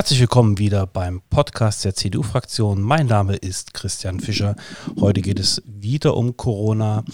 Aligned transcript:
Herzlich 0.00 0.20
willkommen 0.20 0.56
wieder 0.56 0.86
beim 0.86 1.20
Podcast 1.28 1.84
der 1.84 1.94
CDU-Fraktion. 1.94 2.80
Mein 2.80 3.04
Name 3.04 3.36
ist 3.36 3.74
Christian 3.74 4.18
Fischer. 4.18 4.56
Heute 4.98 5.20
geht 5.20 5.38
es 5.38 5.62
wieder 5.66 6.16
um 6.16 6.38
Corona. 6.38 7.04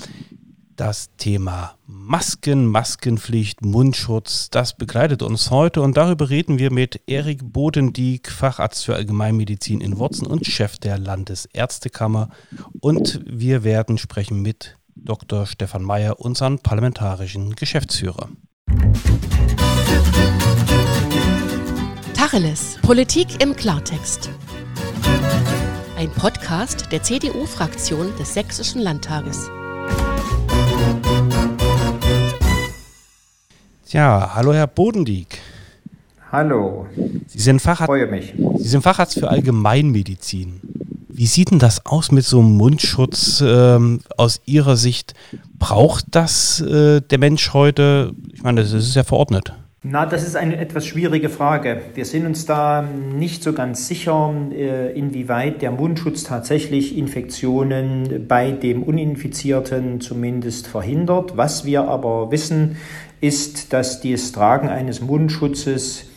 Das 0.76 1.10
Thema 1.16 1.74
Masken, 1.88 2.66
Maskenpflicht, 2.66 3.64
Mundschutz, 3.64 4.50
das 4.50 4.76
begleitet 4.76 5.24
uns 5.24 5.50
heute 5.50 5.82
und 5.82 5.96
darüber 5.96 6.30
reden 6.30 6.60
wir 6.60 6.72
mit 6.72 7.00
Erik 7.08 7.52
Bodendieck, 7.52 8.30
Facharzt 8.30 8.84
für 8.84 8.94
Allgemeinmedizin 8.94 9.80
in 9.80 9.98
Wurzen 9.98 10.28
und 10.28 10.46
Chef 10.46 10.78
der 10.78 10.96
Landesärztekammer. 10.96 12.28
Und 12.78 13.20
wir 13.26 13.64
werden 13.64 13.98
sprechen 13.98 14.42
mit 14.42 14.76
Dr. 14.94 15.46
Stefan 15.46 15.82
Mayer, 15.82 16.20
unseren 16.20 16.60
parlamentarischen 16.60 17.56
Geschäftsführer. 17.56 18.28
Tacheles. 22.16 22.78
Politik 22.80 23.42
im 23.42 23.54
Klartext. 23.54 24.30
Ein 25.98 26.10
Podcast 26.10 26.90
der 26.90 27.02
CDU-Fraktion 27.02 28.16
des 28.18 28.32
Sächsischen 28.32 28.80
Landtages. 28.80 29.50
Ja, 33.88 34.32
hallo 34.34 34.54
Herr 34.54 34.66
Bodendieck. 34.66 35.42
Hallo. 36.32 36.86
Sie 37.26 37.38
sind 37.38 37.60
Facharzt, 37.60 37.84
Freue 37.86 38.06
mich. 38.06 38.32
Sie 38.60 38.68
sind 38.68 38.80
Facharzt 38.80 39.18
für 39.18 39.28
Allgemeinmedizin. 39.28 40.62
Wie 41.08 41.26
sieht 41.26 41.50
denn 41.50 41.58
das 41.58 41.84
aus 41.84 42.12
mit 42.12 42.24
so 42.24 42.40
einem 42.40 42.56
Mundschutz 42.56 43.44
ähm, 43.46 44.00
aus 44.16 44.40
Ihrer 44.46 44.78
Sicht? 44.78 45.12
Braucht 45.58 46.06
das 46.12 46.62
äh, 46.62 47.02
der 47.02 47.18
Mensch 47.18 47.52
heute? 47.52 48.14
Ich 48.32 48.42
meine, 48.42 48.62
das 48.62 48.72
ist 48.72 48.96
ja 48.96 49.04
verordnet. 49.04 49.52
Na, 49.82 50.06
das 50.06 50.26
ist 50.26 50.36
eine 50.36 50.56
etwas 50.56 50.86
schwierige 50.86 51.28
Frage. 51.28 51.82
Wir 51.94 52.06
sind 52.06 52.26
uns 52.26 52.46
da 52.46 52.82
nicht 52.82 53.42
so 53.42 53.52
ganz 53.52 53.86
sicher, 53.86 54.34
äh, 54.50 54.98
inwieweit 54.98 55.60
der 55.60 55.70
Mundschutz 55.70 56.24
tatsächlich 56.24 56.96
Infektionen 56.96 58.26
bei 58.26 58.52
dem 58.52 58.82
Uninfizierten 58.82 60.00
zumindest 60.00 60.66
verhindert. 60.66 61.36
Was 61.36 61.66
wir 61.66 61.88
aber 61.88 62.30
wissen, 62.30 62.78
ist, 63.20 63.74
dass 63.74 64.00
das 64.00 64.32
Tragen 64.32 64.68
eines 64.68 65.02
Mundschutzes 65.02 66.10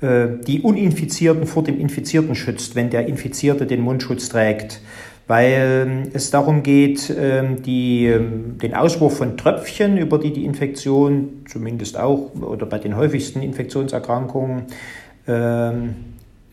äh, 0.00 0.28
die 0.46 0.62
Uninfizierten 0.62 1.46
vor 1.46 1.62
dem 1.62 1.78
Infizierten 1.78 2.34
schützt, 2.34 2.74
wenn 2.74 2.88
der 2.88 3.06
Infizierte 3.06 3.66
den 3.66 3.82
Mundschutz 3.82 4.30
trägt 4.30 4.80
weil 5.26 5.52
ähm, 5.52 6.02
es 6.12 6.30
darum 6.30 6.62
geht, 6.62 7.14
ähm, 7.16 7.62
die, 7.62 8.06
ähm, 8.06 8.58
den 8.58 8.74
Auswurf 8.74 9.16
von 9.16 9.36
Tröpfchen, 9.36 9.96
über 9.96 10.18
die 10.18 10.32
die 10.32 10.44
Infektion 10.44 11.44
zumindest 11.48 11.98
auch 11.98 12.32
oder 12.40 12.66
bei 12.66 12.78
den 12.78 12.96
häufigsten 12.96 13.42
Infektionserkrankungen, 13.42 14.66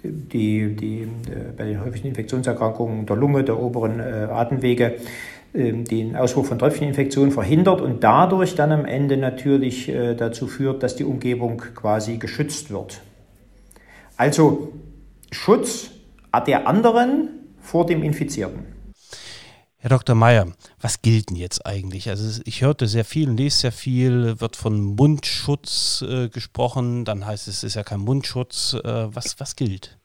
die, 0.04 0.76
die, 0.76 1.02
äh, 1.02 1.08
bei 1.58 1.66
den 1.66 1.84
häufigsten 1.84 2.08
Infektionserkrankungen 2.10 3.06
der 3.06 3.16
Lunge, 3.16 3.44
der 3.44 3.60
oberen 3.60 4.00
äh, 4.00 4.28
Atemwege, 4.30 4.96
den 5.52 6.16
Auswurf 6.16 6.48
von 6.48 6.60
Tröpfcheninfektionen 6.60 7.32
verhindert 7.32 7.82
und 7.82 8.04
dadurch 8.04 8.54
dann 8.54 8.72
am 8.72 8.86
Ende 8.86 9.18
natürlich 9.18 9.90
äh, 9.90 10.14
dazu 10.14 10.46
führt, 10.46 10.84
dass 10.84 10.96
die 10.96 11.04
Umgebung 11.04 11.58
quasi 11.74 12.18
geschützt 12.18 12.70
wird. 12.70 13.02
Also 14.16 14.74
Schutz 15.32 15.90
der 16.46 16.68
anderen 16.68 17.39
vor 17.70 17.86
dem 17.86 18.02
Infizierten. 18.04 18.66
Herr 19.78 19.92
Dr. 19.92 20.16
Meyer, 20.16 20.48
was 20.82 21.02
gilt 21.02 21.30
denn 21.30 21.38
jetzt 21.38 21.66
eigentlich? 21.66 22.10
Also 22.10 22.42
ich 22.44 22.62
hörte 22.62 22.88
sehr 22.88 23.06
viel, 23.06 23.30
lese 23.30 23.60
sehr 23.60 23.72
viel, 23.72 24.42
wird 24.42 24.58
von 24.58 24.82
Mundschutz 24.82 26.04
äh, 26.06 26.28
gesprochen, 26.28 27.06
dann 27.06 27.26
heißt 27.26 27.48
es, 27.48 27.58
es 27.58 27.64
ist 27.64 27.76
ja 27.76 27.84
kein 27.84 28.02
Mundschutz. 28.02 28.74
Äh, 28.74 29.16
was, 29.16 29.40
was 29.40 29.56
gilt? 29.56 29.98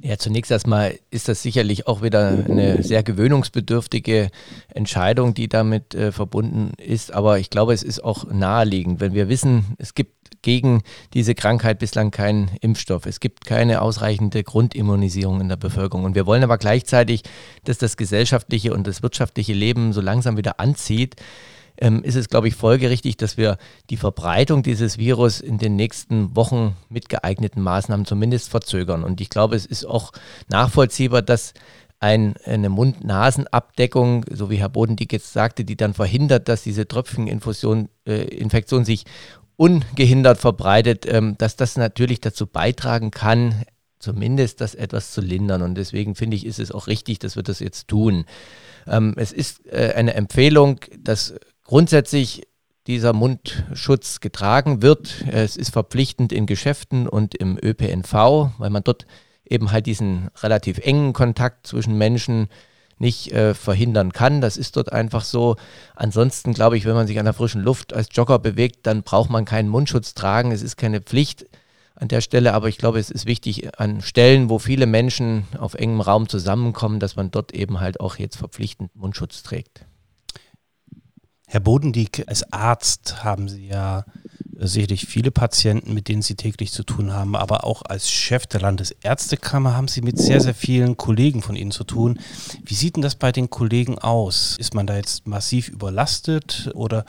Ja, 0.00 0.16
zunächst 0.16 0.50
erstmal 0.50 0.98
ist 1.10 1.28
das 1.28 1.42
sicherlich 1.42 1.86
auch 1.86 2.02
wieder 2.02 2.28
eine 2.28 2.82
sehr 2.82 3.02
gewöhnungsbedürftige 3.02 4.30
Entscheidung, 4.68 5.34
die 5.34 5.48
damit 5.48 5.94
äh, 5.94 6.10
verbunden 6.10 6.72
ist. 6.78 7.12
Aber 7.12 7.38
ich 7.38 7.50
glaube, 7.50 7.74
es 7.74 7.82
ist 7.82 8.02
auch 8.02 8.24
naheliegend, 8.24 9.00
wenn 9.00 9.12
wir 9.12 9.28
wissen, 9.28 9.76
es 9.78 9.94
gibt 9.94 10.17
gegen 10.42 10.82
diese 11.14 11.34
Krankheit 11.34 11.78
bislang 11.78 12.10
keinen 12.10 12.50
Impfstoff. 12.60 13.06
Es 13.06 13.20
gibt 13.20 13.44
keine 13.44 13.82
ausreichende 13.82 14.42
Grundimmunisierung 14.42 15.40
in 15.40 15.48
der 15.48 15.56
Bevölkerung. 15.56 16.04
Und 16.04 16.14
wir 16.14 16.26
wollen 16.26 16.42
aber 16.42 16.58
gleichzeitig, 16.58 17.22
dass 17.64 17.78
das 17.78 17.96
gesellschaftliche 17.96 18.72
und 18.72 18.86
das 18.86 19.02
wirtschaftliche 19.02 19.52
Leben 19.52 19.92
so 19.92 20.00
langsam 20.00 20.36
wieder 20.36 20.60
anzieht. 20.60 21.16
Ähm, 21.80 22.02
ist 22.02 22.16
es, 22.16 22.28
glaube 22.28 22.48
ich, 22.48 22.56
folgerichtig, 22.56 23.16
dass 23.16 23.36
wir 23.36 23.56
die 23.88 23.96
Verbreitung 23.96 24.64
dieses 24.64 24.98
Virus 24.98 25.40
in 25.40 25.58
den 25.58 25.76
nächsten 25.76 26.34
Wochen 26.34 26.76
mit 26.88 27.08
geeigneten 27.08 27.62
Maßnahmen 27.62 28.04
zumindest 28.04 28.48
verzögern. 28.48 29.04
Und 29.04 29.20
ich 29.20 29.30
glaube, 29.30 29.54
es 29.54 29.64
ist 29.64 29.84
auch 29.84 30.12
nachvollziehbar, 30.48 31.22
dass 31.22 31.54
ein, 32.00 32.34
eine 32.44 32.68
Mund-Nasen-Abdeckung, 32.68 34.24
so 34.30 34.50
wie 34.50 34.56
Herr 34.56 34.68
Bodendieck 34.68 35.12
jetzt 35.12 35.32
sagte, 35.32 35.64
die 35.64 35.76
dann 35.76 35.94
verhindert, 35.94 36.48
dass 36.48 36.62
diese 36.62 36.86
Tröpfcheninfektion 36.86 37.88
äh, 38.04 38.84
sich 38.84 39.04
ungehindert 39.58 40.38
verbreitet, 40.38 41.04
ähm, 41.06 41.36
dass 41.36 41.56
das 41.56 41.76
natürlich 41.76 42.20
dazu 42.20 42.46
beitragen 42.46 43.10
kann, 43.10 43.64
zumindest 43.98 44.60
das 44.60 44.76
etwas 44.76 45.10
zu 45.10 45.20
lindern. 45.20 45.62
Und 45.62 45.74
deswegen 45.74 46.14
finde 46.14 46.36
ich, 46.36 46.46
ist 46.46 46.60
es 46.60 46.70
auch 46.70 46.86
richtig, 46.86 47.18
dass 47.18 47.34
wir 47.34 47.42
das 47.42 47.58
jetzt 47.58 47.88
tun. 47.88 48.24
Ähm, 48.86 49.14
es 49.16 49.32
ist 49.32 49.66
äh, 49.66 49.92
eine 49.96 50.14
Empfehlung, 50.14 50.80
dass 51.00 51.34
grundsätzlich 51.64 52.46
dieser 52.86 53.12
Mundschutz 53.12 54.20
getragen 54.20 54.80
wird. 54.80 55.24
Es 55.30 55.56
ist 55.56 55.70
verpflichtend 55.70 56.32
in 56.32 56.46
Geschäften 56.46 57.08
und 57.08 57.34
im 57.34 57.58
ÖPNV, 57.60 58.12
weil 58.58 58.70
man 58.70 58.84
dort 58.84 59.06
eben 59.44 59.72
halt 59.72 59.86
diesen 59.86 60.28
relativ 60.40 60.78
engen 60.78 61.12
Kontakt 61.12 61.66
zwischen 61.66 61.98
Menschen 61.98 62.48
nicht 62.98 63.32
äh, 63.32 63.54
verhindern 63.54 64.12
kann. 64.12 64.40
Das 64.40 64.56
ist 64.56 64.76
dort 64.76 64.92
einfach 64.92 65.24
so. 65.24 65.56
Ansonsten 65.94 66.54
glaube 66.54 66.76
ich, 66.76 66.84
wenn 66.84 66.94
man 66.94 67.06
sich 67.06 67.18
an 67.18 67.24
der 67.24 67.34
frischen 67.34 67.62
Luft 67.62 67.92
als 67.92 68.08
Jogger 68.12 68.38
bewegt, 68.38 68.86
dann 68.86 69.02
braucht 69.02 69.30
man 69.30 69.44
keinen 69.44 69.68
Mundschutz 69.68 70.14
tragen. 70.14 70.52
Es 70.52 70.62
ist 70.62 70.76
keine 70.76 71.00
Pflicht 71.00 71.46
an 71.94 72.08
der 72.08 72.20
Stelle, 72.20 72.54
aber 72.54 72.68
ich 72.68 72.78
glaube, 72.78 73.00
es 73.00 73.10
ist 73.10 73.26
wichtig 73.26 73.78
an 73.80 74.02
Stellen, 74.02 74.48
wo 74.48 74.58
viele 74.58 74.86
Menschen 74.86 75.44
auf 75.58 75.74
engem 75.74 76.00
Raum 76.00 76.28
zusammenkommen, 76.28 77.00
dass 77.00 77.16
man 77.16 77.30
dort 77.30 77.52
eben 77.52 77.80
halt 77.80 78.00
auch 78.00 78.16
jetzt 78.16 78.36
verpflichtend 78.36 78.94
Mundschutz 78.94 79.42
trägt. 79.42 79.87
Herr 81.50 81.60
Bodendieck, 81.60 82.24
als 82.26 82.52
Arzt 82.52 83.24
haben 83.24 83.48
Sie 83.48 83.68
ja 83.68 84.04
sicherlich 84.58 85.06
viele 85.06 85.30
Patienten, 85.30 85.94
mit 85.94 86.08
denen 86.08 86.20
Sie 86.20 86.34
täglich 86.34 86.72
zu 86.72 86.82
tun 86.82 87.14
haben, 87.14 87.34
aber 87.34 87.64
auch 87.64 87.80
als 87.88 88.10
Chef 88.10 88.46
der 88.46 88.60
Landesärztekammer 88.60 89.74
haben 89.74 89.88
Sie 89.88 90.02
mit 90.02 90.18
sehr, 90.18 90.42
sehr 90.42 90.52
vielen 90.52 90.98
Kollegen 90.98 91.40
von 91.40 91.56
Ihnen 91.56 91.70
zu 91.70 91.84
tun. 91.84 92.18
Wie 92.62 92.74
sieht 92.74 92.96
denn 92.96 93.02
das 93.02 93.14
bei 93.14 93.32
den 93.32 93.48
Kollegen 93.48 93.98
aus? 93.98 94.56
Ist 94.58 94.74
man 94.74 94.86
da 94.86 94.96
jetzt 94.96 95.26
massiv 95.26 95.70
überlastet 95.70 96.70
oder 96.74 97.06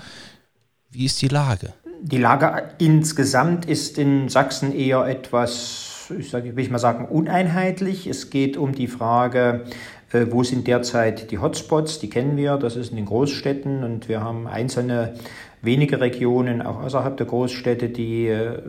wie 0.90 1.04
ist 1.04 1.22
die 1.22 1.28
Lage? 1.28 1.74
Die 2.02 2.18
Lage 2.18 2.70
insgesamt 2.78 3.66
ist 3.66 3.98
in 3.98 4.30
Sachsen 4.30 4.74
eher 4.74 5.06
etwas, 5.06 6.14
ich 6.18 6.30
sage, 6.30 6.56
will 6.56 6.64
ich 6.64 6.72
mal 6.72 6.80
sagen, 6.80 7.10
uneinheitlich. 7.10 8.08
Es 8.08 8.30
geht 8.30 8.56
um 8.56 8.72
die 8.72 8.88
Frage, 8.88 9.66
äh, 9.68 9.72
wo 10.12 10.44
sind 10.44 10.68
derzeit 10.68 11.32
die 11.32 11.38
Hotspots? 11.38 12.00
Die 12.00 12.10
kennen 12.10 12.36
wir, 12.36 12.58
das 12.58 12.76
ist 12.76 12.90
in 12.90 12.96
den 12.96 13.06
Großstädten 13.06 13.84
und 13.84 14.10
wir 14.10 14.22
haben 14.22 14.48
einzelne 14.48 15.14
wenige 15.62 16.00
Regionen, 16.00 16.62
auch 16.62 16.82
außerhalb 16.82 17.18
der 17.18 17.26
Großstädte, 17.26 17.90
die 17.90 18.28
äh, 18.28 18.60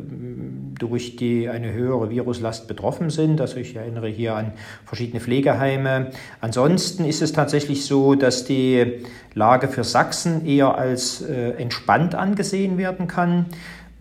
durch 0.79 1.17
die 1.17 1.49
eine 1.49 1.73
höhere 1.73 2.11
Viruslast 2.11 2.67
betroffen 2.67 3.11
sind. 3.11 3.41
Also 3.41 3.59
ich 3.59 3.77
erinnere 3.77 4.09
hier 4.09 4.35
an 4.35 4.53
verschiedene 4.85 5.21
Pflegeheime. 5.21 6.11
Ansonsten 6.41 7.05
ist 7.05 7.23
es 7.23 7.33
tatsächlich 7.33 7.85
so, 7.85 8.17
dass 8.17 8.45
die 8.45 9.05
Lage 9.35 9.69
für 9.69 9.85
Sachsen 9.85 10.45
eher 10.45 10.77
als 10.77 11.23
äh, 11.23 11.51
entspannt 11.53 12.15
angesehen 12.15 12.77
werden 12.77 13.07
kann. 13.07 13.47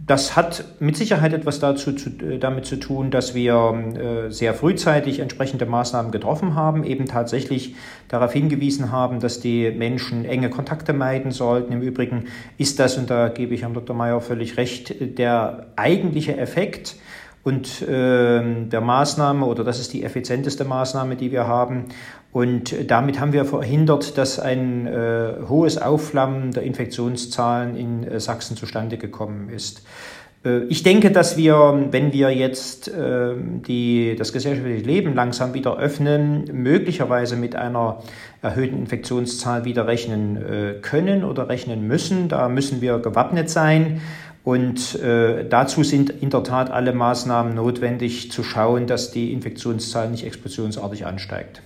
Das 0.10 0.36
hat 0.36 0.64
mit 0.80 0.98
Sicherheit 0.98 1.34
etwas 1.34 1.60
dazu 1.60 1.94
zu, 1.94 2.10
äh, 2.10 2.40
damit 2.40 2.66
zu 2.66 2.78
tun, 2.78 3.12
dass 3.12 3.36
wir 3.36 4.26
äh, 4.28 4.32
sehr 4.32 4.56
frühzeitig 4.56 5.20
entsprechende 5.20 5.68
Maßnahmen 5.68 6.12
getroffen 6.12 6.56
haben, 6.56 6.84
eben 6.84 7.06
tatsächlich 7.06 7.76
darauf 8.08 8.34
hingewiesen 8.34 8.92
haben, 8.92 9.20
dass 9.20 9.40
die 9.40 9.70
Menschen 9.70 10.26
enge 10.26 10.50
Kontakte 10.50 10.94
meiden 10.94 11.30
sollten. 11.30 11.74
Im 11.74 11.84
Übrigen 11.84 12.26
ist 12.58 12.80
das, 12.80 12.98
und 12.98 13.12
da 13.12 13.28
gebe 13.28 13.54
ich 13.54 13.62
Herrn 13.62 13.76
Dr. 13.76 13.96
Mayer 13.96 14.20
völlig 14.20 14.58
recht, 14.58 14.96
der 15.20 15.68
eigentliche 15.76 16.36
Effekt 16.38 16.96
und 17.44 17.84
äh, 17.84 18.66
der 18.66 18.82
Maßnahme, 18.82 19.46
oder 19.46 19.64
das 19.64 19.80
ist 19.80 19.94
die 19.94 20.04
effizienteste 20.04 20.66
Maßnahme, 20.66 21.18
die 21.18 21.32
wir 21.32 21.46
haben. 21.46 21.86
Und 22.32 22.76
damit 22.92 23.20
haben 23.20 23.34
wir 23.34 23.44
verhindert, 23.46 24.18
dass 24.18 24.40
ein 24.40 24.86
äh, 24.86 25.34
hohes 25.48 25.82
Aufflammen 25.82 26.52
der 26.52 26.64
Infektionszahlen 26.64 27.76
in 27.76 28.04
äh, 28.04 28.20
Sachsen 28.20 28.56
zustande 28.56 28.98
gekommen 28.98 29.50
ist. 29.50 29.82
Äh, 30.46 30.66
ich 30.66 30.84
denke, 30.84 31.12
dass 31.12 31.38
wir, 31.38 31.88
wenn 31.92 32.14
wir 32.14 32.30
jetzt 32.30 32.92
ähm, 32.96 33.62
die, 33.64 34.16
das 34.18 34.34
gesellschaftliche 34.34 34.86
Leben 34.86 35.16
langsam 35.16 35.54
wieder 35.54 35.78
öffnen, 35.78 36.46
möglicherweise 36.54 37.36
mit 37.36 37.56
einer 37.56 38.04
erhöhten 38.42 38.78
Infektionszahl 38.78 39.66
wieder 39.66 39.88
rechnen 39.88 40.38
äh, 40.38 40.74
können 40.82 41.24
oder 41.24 41.50
rechnen 41.50 41.88
müssen. 41.88 42.30
Da 42.30 42.48
müssen 42.48 42.82
wir 42.82 43.00
gewappnet 43.00 43.50
sein. 43.50 44.02
Und 44.44 44.96
äh, 45.02 45.48
dazu 45.48 45.84
sind 45.84 46.10
in 46.10 46.30
der 46.30 46.44
Tat 46.44 46.72
alle 46.72 46.94
Maßnahmen 46.94 47.56
notwendig, 47.56 48.32
zu 48.32 48.44
schauen, 48.44 48.88
dass 48.88 49.12
die 49.12 49.34
Infektionszahl 49.34 50.10
nicht 50.10 50.26
explosionsartig 50.26 51.06
ansteigt. 51.06 51.62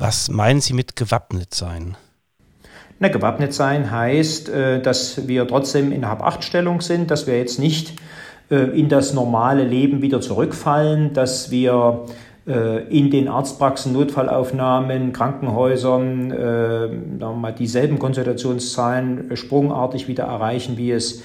Was 0.00 0.30
meinen 0.30 0.60
Sie 0.60 0.74
mit 0.74 0.94
gewappnet 0.94 1.54
sein? 1.54 1.96
Na, 3.00 3.08
gewappnet 3.08 3.52
sein 3.52 3.90
heißt, 3.90 4.48
äh, 4.48 4.80
dass 4.80 5.26
wir 5.26 5.48
trotzdem 5.48 5.90
in 5.90 6.06
Hab-Acht-Stellung 6.06 6.80
sind, 6.82 7.10
dass 7.10 7.26
wir 7.26 7.36
jetzt 7.36 7.58
nicht 7.58 7.94
äh, 8.48 8.78
in 8.78 8.88
das 8.88 9.12
normale 9.12 9.64
Leben 9.64 10.00
wieder 10.00 10.20
zurückfallen, 10.20 11.14
dass 11.14 11.50
wir 11.50 12.06
äh, 12.46 12.84
in 12.96 13.10
den 13.10 13.26
Arztpraxen, 13.26 13.92
Notfallaufnahmen, 13.92 15.12
Krankenhäusern 15.12 16.28
mal 17.18 17.52
dieselben 17.52 17.98
Konsultationszahlen 17.98 19.36
sprungartig 19.36 20.06
wieder 20.06 20.24
erreichen, 20.24 20.76
wie 20.76 20.92
es 20.92 21.24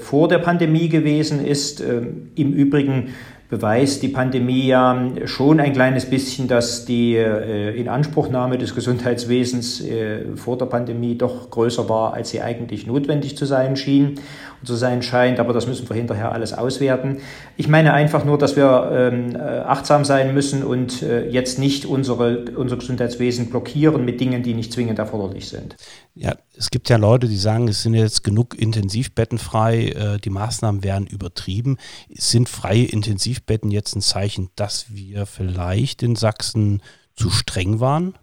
vor 0.00 0.28
der 0.28 0.38
Pandemie 0.38 0.88
gewesen 0.88 1.44
ist. 1.44 1.80
Im 1.80 2.52
Übrigen 2.52 3.14
beweist 3.52 4.02
die 4.02 4.08
Pandemie 4.08 4.66
ja 4.66 5.08
schon 5.26 5.60
ein 5.60 5.74
kleines 5.74 6.08
bisschen, 6.08 6.48
dass 6.48 6.86
die 6.86 7.16
äh, 7.16 7.78
Inanspruchnahme 7.78 8.56
des 8.56 8.74
Gesundheitswesens 8.74 9.82
äh, 9.82 10.36
vor 10.36 10.56
der 10.56 10.64
Pandemie 10.64 11.18
doch 11.18 11.50
größer 11.50 11.86
war, 11.86 12.14
als 12.14 12.30
sie 12.30 12.40
eigentlich 12.40 12.86
notwendig 12.86 13.36
zu 13.36 13.44
sein 13.44 13.76
schien 13.76 14.14
zu 14.64 14.74
sein 14.74 15.02
scheint. 15.02 15.40
Aber 15.40 15.52
das 15.52 15.66
müssen 15.66 15.88
wir 15.88 15.96
hinterher 15.96 16.32
alles 16.32 16.52
auswerten. 16.52 17.18
Ich 17.56 17.68
meine 17.68 17.92
einfach 17.92 18.24
nur, 18.24 18.38
dass 18.38 18.56
wir 18.56 18.90
ähm, 18.92 19.34
äh, 19.34 19.38
achtsam 19.38 20.04
sein 20.04 20.34
müssen 20.34 20.62
und 20.62 21.02
äh, 21.02 21.28
jetzt 21.28 21.58
nicht 21.58 21.86
unsere, 21.86 22.44
unser 22.56 22.76
Gesundheitswesen 22.76 23.50
blockieren 23.50 24.04
mit 24.04 24.20
Dingen, 24.20 24.42
die 24.42 24.54
nicht 24.54 24.72
zwingend 24.72 24.98
erforderlich 24.98 25.48
sind. 25.48 25.76
Ja, 26.14 26.34
es 26.56 26.70
gibt 26.70 26.88
ja 26.88 26.96
Leute, 26.96 27.28
die 27.28 27.36
sagen, 27.36 27.68
es 27.68 27.82
sind 27.82 27.94
jetzt 27.94 28.24
genug 28.24 28.58
Intensivbetten 28.58 29.38
frei, 29.38 29.88
äh, 29.88 30.18
die 30.18 30.30
Maßnahmen 30.30 30.84
werden 30.84 31.06
übertrieben. 31.06 31.78
Sind 32.10 32.48
freie 32.48 32.84
Intensivbetten 32.84 33.70
jetzt 33.70 33.96
ein 33.96 34.02
Zeichen, 34.02 34.50
dass 34.56 34.94
wir 34.94 35.26
vielleicht 35.26 36.02
in 36.02 36.16
Sachsen 36.16 36.82
zu 37.16 37.30
streng 37.30 37.80
waren? 37.80 38.14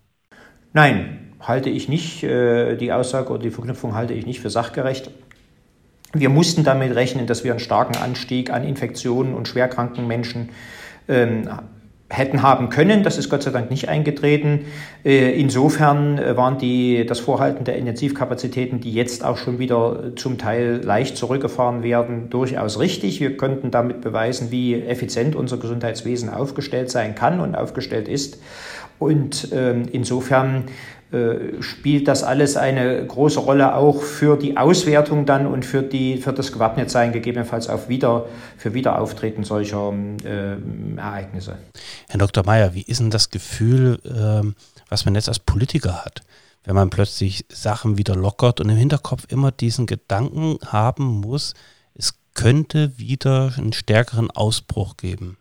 Nein, 0.74 1.33
halte 1.39 1.69
ich 1.69 1.89
nicht. 1.89 2.24
Äh, 2.24 2.75
die 2.75 2.91
Aussage 2.91 3.31
oder 3.31 3.44
die 3.44 3.51
Verknüpfung 3.51 3.95
halte 3.95 4.13
ich 4.13 4.25
nicht 4.25 4.39
für 4.39 4.50
sachgerecht. 4.50 5.09
Wir 6.14 6.30
mussten 6.30 6.64
damit 6.64 6.96
rechnen, 6.96 7.28
dass 7.28 7.44
wir 7.44 7.52
einen 7.52 7.60
starken 7.60 7.96
Anstieg 7.96 8.52
an 8.52 8.64
Infektionen 8.64 9.34
und 9.34 9.48
schwerkranken 9.48 10.08
Menschen 10.08 10.50
ähm, 11.08 11.48
hätten 12.10 12.42
haben 12.42 12.70
können. 12.70 13.04
Das 13.04 13.18
ist 13.18 13.30
Gott 13.30 13.44
sei 13.44 13.52
Dank 13.52 13.70
nicht 13.70 13.88
eingetreten. 13.88 14.66
Äh, 15.06 15.40
insofern 15.40 16.18
äh, 16.18 16.36
waren 16.36 16.58
die, 16.58 17.06
das 17.06 17.20
Vorhalten 17.20 17.64
der 17.64 17.78
Intensivkapazitäten, 17.78 18.82
die 18.82 18.92
jetzt 18.92 19.24
auch 19.24 19.38
schon 19.38 19.60
wieder 19.60 20.16
zum 20.16 20.38
Teil 20.40 20.82
leicht 20.84 21.18
zurückgefahren 21.18 21.84
werden, 21.84 22.30
durchaus 22.32 22.80
richtig. 22.80 23.20
Wir 23.20 23.38
könnten 23.38 23.70
damit 23.70 24.02
beweisen, 24.02 24.50
wie 24.50 24.82
effizient 24.82 25.36
unser 25.36 25.58
Gesundheitswesen 25.58 26.30
aufgestellt 26.30 26.90
sein 26.90 27.14
kann 27.14 27.40
und 27.40 27.56
aufgestellt 27.56 28.08
ist. 28.08 28.42
Und 28.98 29.50
ähm, 29.54 29.84
insofern 29.92 30.66
spielt 31.60 32.08
das 32.08 32.24
alles 32.24 32.56
eine 32.56 33.04
große 33.06 33.40
Rolle 33.40 33.74
auch 33.76 34.04
für 34.04 34.38
die 34.38 34.58
Auswertung 34.58 35.26
dann 35.26 35.48
und 35.48 35.66
für, 35.66 35.82
die, 35.82 36.18
für 36.18 36.34
das 36.34 36.52
Gewappnetsein 36.52 37.12
gegebenenfalls 37.12 37.68
auch 37.68 37.90
wieder, 37.90 38.28
für 38.58 38.76
Wiederauftreten 38.76 39.44
solcher 39.44 39.92
äh, 40.24 40.58
Ereignisse. 40.98 41.58
Herr 42.10 42.20
Dr. 42.20 42.46
Mayer, 42.46 42.76
wie 42.76 42.84
ist 42.84 43.00
denn 43.00 43.10
das 43.10 43.32
Gefühl, 43.32 44.00
äh, 44.06 44.48
was 44.90 45.06
man 45.06 45.16
jetzt 45.16 45.30
als 45.30 45.40
Politiker 45.40 46.06
hat? 46.06 46.22
Wenn 46.64 46.76
man 46.76 46.92
plötzlich 46.92 47.46
Sachen 47.50 47.98
wieder 47.98 48.16
lockert 48.16 48.60
und 48.60 48.70
im 48.70 48.78
Hinterkopf 48.78 49.26
immer 49.30 49.52
diesen 49.52 49.88
Gedanken 49.88 50.60
haben 50.68 51.06
muss, 51.06 51.56
es 51.96 52.14
könnte 52.36 53.00
wieder 53.00 53.54
einen 53.58 53.74
stärkeren 53.74 54.30
Ausbruch 54.30 54.96
geben. 54.96 55.38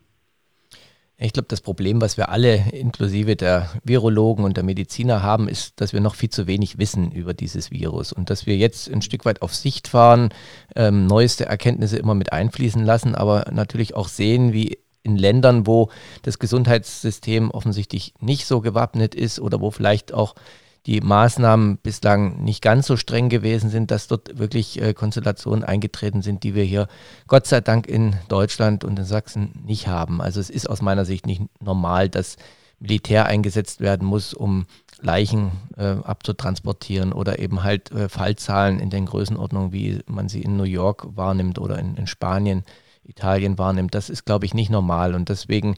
Ich 1.21 1.33
glaube, 1.33 1.49
das 1.49 1.61
Problem, 1.61 2.01
was 2.01 2.17
wir 2.17 2.29
alle 2.29 2.71
inklusive 2.71 3.35
der 3.35 3.69
Virologen 3.83 4.45
und 4.45 4.57
der 4.57 4.63
Mediziner 4.63 5.21
haben, 5.21 5.49
ist, 5.49 5.81
dass 5.81 5.93
wir 5.93 6.01
noch 6.01 6.15
viel 6.15 6.31
zu 6.31 6.47
wenig 6.47 6.79
wissen 6.79 7.11
über 7.11 7.35
dieses 7.35 7.73
Virus 7.73 8.13
und 8.13 8.31
dass 8.31 8.47
wir 8.47 8.57
jetzt 8.57 8.89
ein 8.89 9.03
Stück 9.03 9.25
weit 9.25 9.43
auf 9.43 9.53
Sicht 9.53 9.89
fahren, 9.89 10.29
ähm, 10.77 11.07
neueste 11.07 11.47
Erkenntnisse 11.47 11.99
immer 11.99 12.15
mit 12.15 12.33
einfließen 12.33 12.85
lassen, 12.85 13.17
aber 13.17 13.47
natürlich 13.51 13.97
auch 13.97 14.07
sehen, 14.07 14.53
wie 14.53 14.79
in 15.03 15.17
Ländern, 15.17 15.67
wo 15.67 15.91
das 16.23 16.39
Gesundheitssystem 16.39 17.51
offensichtlich 17.51 18.15
nicht 18.21 18.47
so 18.47 18.61
gewappnet 18.61 19.17
ist 19.17 19.41
oder 19.41 19.61
wo 19.61 19.73
vielleicht 19.73 20.15
auch 20.15 20.37
die 20.87 21.01
Maßnahmen 21.01 21.79
bislang 21.79 22.43
nicht 22.43 22.63
ganz 22.63 22.87
so 22.87 22.97
streng 22.97 23.29
gewesen 23.29 23.71
sind, 23.71 23.91
dass 23.91 24.09
dort 24.09 24.39
wirklich 24.39 24.81
äh, 24.81 24.95
Konstellationen 24.95 25.65
eingetreten 25.65 26.23
sind, 26.23 26.45
die 26.45 26.55
wir 26.55 26.65
hier 26.65 26.89
Gott 27.27 27.47
sei 27.47 27.61
Dank 27.61 27.87
in 27.87 28.17
Deutschland 28.29 28.85
und 28.85 28.99
in 28.99 29.05
Sachsen 29.05 29.53
nicht 29.67 29.87
haben. 29.87 30.21
Also 30.21 30.41
es 30.41 30.51
ist 30.51 30.69
aus 30.69 30.81
meiner 30.81 31.05
Sicht 31.05 31.27
nicht 31.27 31.43
normal, 31.61 32.09
dass 32.09 32.37
Militär 32.81 33.27
eingesetzt 33.27 33.81
werden 33.81 34.07
muss, 34.07 34.35
um 34.35 34.67
Leichen 35.01 35.53
äh, 35.77 35.83
abzutransportieren 35.85 37.13
oder 37.13 37.39
eben 37.39 37.63
halt 37.63 37.93
äh, 37.93 38.09
Fallzahlen 38.09 38.81
in 38.81 38.91
den 38.91 39.07
Größenordnungen, 39.07 39.73
wie 39.73 40.01
man 40.07 40.29
sie 40.29 40.43
in 40.43 40.57
New 40.57 40.65
York 40.65 41.07
wahrnimmt 41.17 41.59
oder 41.59 41.79
in, 41.79 41.97
in 41.97 42.07
Spanien. 42.07 42.65
Italien 43.05 43.57
wahrnimmt. 43.57 43.95
Das 43.95 44.11
ist, 44.11 44.27
glaube 44.27 44.45
ich, 44.45 44.53
nicht 44.53 44.71
normal. 44.71 45.15
Und 45.15 45.31
deswegen 45.31 45.77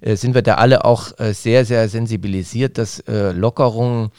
äh, 0.00 0.16
sind 0.16 0.34
wir 0.34 0.40
da 0.40 0.54
alle 0.54 0.84
auch 0.84 1.18
äh, 1.18 1.34
sehr, 1.34 1.66
sehr 1.66 1.88
sensibilisiert, 1.90 2.78
dass 2.78 3.00
äh, 3.00 3.32
Lockerungen 3.32 4.10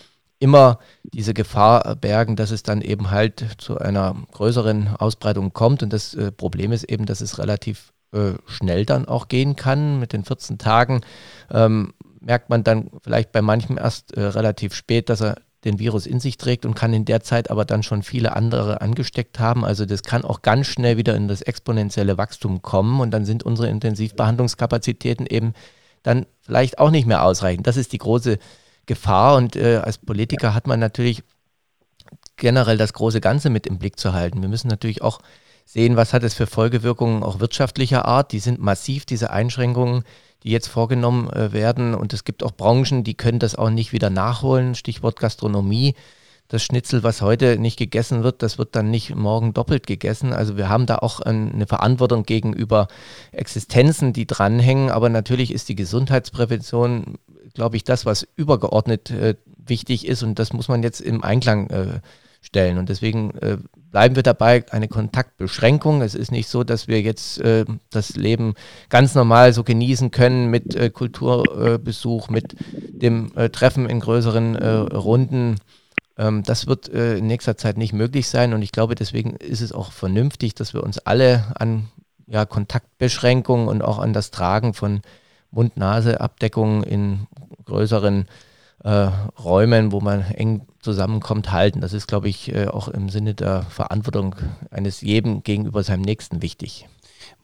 immer 0.41 0.79
diese 1.03 1.33
Gefahr 1.33 1.95
bergen, 1.95 2.35
dass 2.35 2.51
es 2.51 2.63
dann 2.63 2.81
eben 2.81 3.11
halt 3.11 3.45
zu 3.59 3.77
einer 3.77 4.15
größeren 4.31 4.95
Ausbreitung 4.97 5.53
kommt. 5.53 5.83
Und 5.83 5.93
das 5.93 6.15
äh, 6.15 6.31
Problem 6.31 6.71
ist 6.71 6.83
eben, 6.83 7.05
dass 7.05 7.21
es 7.21 7.37
relativ 7.37 7.93
äh, 8.11 8.33
schnell 8.47 8.85
dann 8.85 9.07
auch 9.07 9.27
gehen 9.27 9.55
kann. 9.55 9.99
Mit 9.99 10.13
den 10.13 10.25
14 10.25 10.57
Tagen 10.57 11.01
ähm, 11.51 11.93
merkt 12.19 12.49
man 12.49 12.63
dann 12.63 12.89
vielleicht 13.03 13.31
bei 13.31 13.41
manchem 13.41 13.77
erst 13.77 14.17
äh, 14.17 14.21
relativ 14.21 14.73
spät, 14.73 15.09
dass 15.09 15.21
er 15.21 15.35
den 15.63 15.77
Virus 15.77 16.07
in 16.07 16.19
sich 16.19 16.37
trägt 16.37 16.65
und 16.65 16.73
kann 16.73 16.91
in 16.91 17.05
der 17.05 17.21
Zeit 17.21 17.51
aber 17.51 17.63
dann 17.63 17.83
schon 17.83 18.01
viele 18.01 18.35
andere 18.35 18.81
angesteckt 18.81 19.39
haben. 19.39 19.63
Also 19.63 19.85
das 19.85 20.01
kann 20.01 20.23
auch 20.23 20.41
ganz 20.41 20.65
schnell 20.65 20.97
wieder 20.97 21.15
in 21.15 21.27
das 21.27 21.43
exponentielle 21.43 22.17
Wachstum 22.17 22.63
kommen 22.63 22.99
und 22.99 23.11
dann 23.11 23.25
sind 23.25 23.43
unsere 23.43 23.69
Intensivbehandlungskapazitäten 23.69 25.27
eben 25.27 25.53
dann 26.01 26.25
vielleicht 26.41 26.79
auch 26.79 26.89
nicht 26.89 27.05
mehr 27.05 27.23
ausreichend. 27.23 27.67
Das 27.67 27.77
ist 27.77 27.93
die 27.93 27.99
große 27.99 28.39
Gefahr 28.85 29.35
und 29.37 29.55
äh, 29.55 29.77
als 29.77 29.97
Politiker 29.97 30.53
hat 30.53 30.67
man 30.67 30.79
natürlich 30.79 31.23
generell 32.37 32.77
das 32.77 32.93
große 32.93 33.21
Ganze 33.21 33.49
mit 33.49 33.67
im 33.67 33.77
Blick 33.77 33.99
zu 33.99 34.13
halten. 34.13 34.41
Wir 34.41 34.49
müssen 34.49 34.67
natürlich 34.67 35.01
auch 35.01 35.19
sehen, 35.65 35.95
was 35.95 36.13
hat 36.13 36.23
es 36.23 36.33
für 36.33 36.47
Folgewirkungen 36.47 37.23
auch 37.23 37.39
wirtschaftlicher 37.39 38.05
Art. 38.05 38.31
Die 38.31 38.39
sind 38.39 38.59
massiv, 38.59 39.05
diese 39.05 39.29
Einschränkungen, 39.31 40.03
die 40.43 40.49
jetzt 40.49 40.67
vorgenommen 40.67 41.29
äh, 41.31 41.53
werden. 41.53 41.93
Und 41.93 42.13
es 42.13 42.23
gibt 42.23 42.43
auch 42.43 42.51
Branchen, 42.51 43.03
die 43.03 43.13
können 43.13 43.39
das 43.39 43.55
auch 43.55 43.69
nicht 43.69 43.93
wieder 43.93 44.09
nachholen. 44.09 44.75
Stichwort 44.75 45.19
Gastronomie. 45.19 45.95
Das 46.47 46.63
Schnitzel, 46.63 47.01
was 47.03 47.21
heute 47.21 47.57
nicht 47.57 47.79
gegessen 47.79 48.23
wird, 48.23 48.43
das 48.43 48.57
wird 48.57 48.75
dann 48.75 48.91
nicht 48.91 49.15
morgen 49.15 49.53
doppelt 49.53 49.87
gegessen. 49.87 50.33
Also 50.33 50.57
wir 50.57 50.67
haben 50.67 50.85
da 50.85 50.97
auch 50.97 51.21
eine 51.21 51.65
Verantwortung 51.65 52.23
gegenüber 52.23 52.89
Existenzen, 53.31 54.11
die 54.11 54.27
dranhängen. 54.27 54.91
Aber 54.91 55.07
natürlich 55.07 55.53
ist 55.53 55.69
die 55.69 55.75
Gesundheitsprävention 55.75 57.19
glaube 57.53 57.75
ich, 57.75 57.83
das, 57.83 58.05
was 58.05 58.27
übergeordnet 58.35 59.11
äh, 59.11 59.35
wichtig 59.57 60.07
ist 60.07 60.23
und 60.23 60.39
das 60.39 60.53
muss 60.53 60.67
man 60.67 60.83
jetzt 60.83 61.01
im 61.01 61.23
Einklang 61.23 61.69
äh, 61.69 61.99
stellen. 62.41 62.77
Und 62.77 62.89
deswegen 62.89 63.31
äh, 63.37 63.57
bleiben 63.91 64.15
wir 64.15 64.23
dabei, 64.23 64.65
eine 64.71 64.87
Kontaktbeschränkung. 64.87 66.01
Es 66.01 66.15
ist 66.15 66.31
nicht 66.31 66.47
so, 66.47 66.63
dass 66.63 66.87
wir 66.87 67.01
jetzt 67.01 67.39
äh, 67.39 67.65
das 67.91 68.15
Leben 68.15 68.55
ganz 68.89 69.15
normal 69.15 69.53
so 69.53 69.63
genießen 69.63 70.11
können 70.11 70.49
mit 70.49 70.75
äh, 70.75 70.89
Kulturbesuch, 70.89 72.29
mit 72.29 72.55
dem 72.71 73.31
äh, 73.35 73.49
Treffen 73.49 73.87
in 73.89 73.99
größeren 73.99 74.55
Runden. 74.55 75.57
Ähm, 76.17 76.43
das 76.43 76.67
wird 76.67 76.87
in 76.87 77.27
nächster 77.27 77.57
Zeit 77.57 77.77
nicht 77.77 77.93
möglich 77.93 78.27
sein 78.27 78.53
und 78.53 78.61
ich 78.61 78.71
glaube, 78.71 78.95
deswegen 78.95 79.35
ist 79.35 79.61
es 79.61 79.71
auch 79.71 79.91
vernünftig, 79.91 80.55
dass 80.55 80.73
wir 80.73 80.83
uns 80.83 80.97
alle 80.97 81.45
an 81.55 81.89
ja, 82.27 82.45
Kontaktbeschränkungen 82.45 83.67
und 83.67 83.81
auch 83.81 83.99
an 83.99 84.13
das 84.13 84.31
Tragen 84.31 84.73
von 84.73 85.01
Mund-Nase-Abdeckung 85.51 86.83
in 86.83 87.27
größeren 87.71 88.25
äh, 88.83 89.09
Räumen, 89.43 89.91
wo 89.91 90.01
man 90.01 90.21
eng 90.21 90.67
zusammenkommt, 90.81 91.51
halten. 91.51 91.81
Das 91.81 91.93
ist, 91.93 92.07
glaube 92.07 92.29
ich, 92.29 92.53
äh, 92.53 92.67
auch 92.67 92.87
im 92.87 93.09
Sinne 93.09 93.33
der 93.33 93.63
Verantwortung 93.63 94.35
eines 94.71 95.01
jedem 95.01 95.43
gegenüber 95.43 95.83
seinem 95.83 96.01
Nächsten 96.01 96.41
wichtig. 96.41 96.87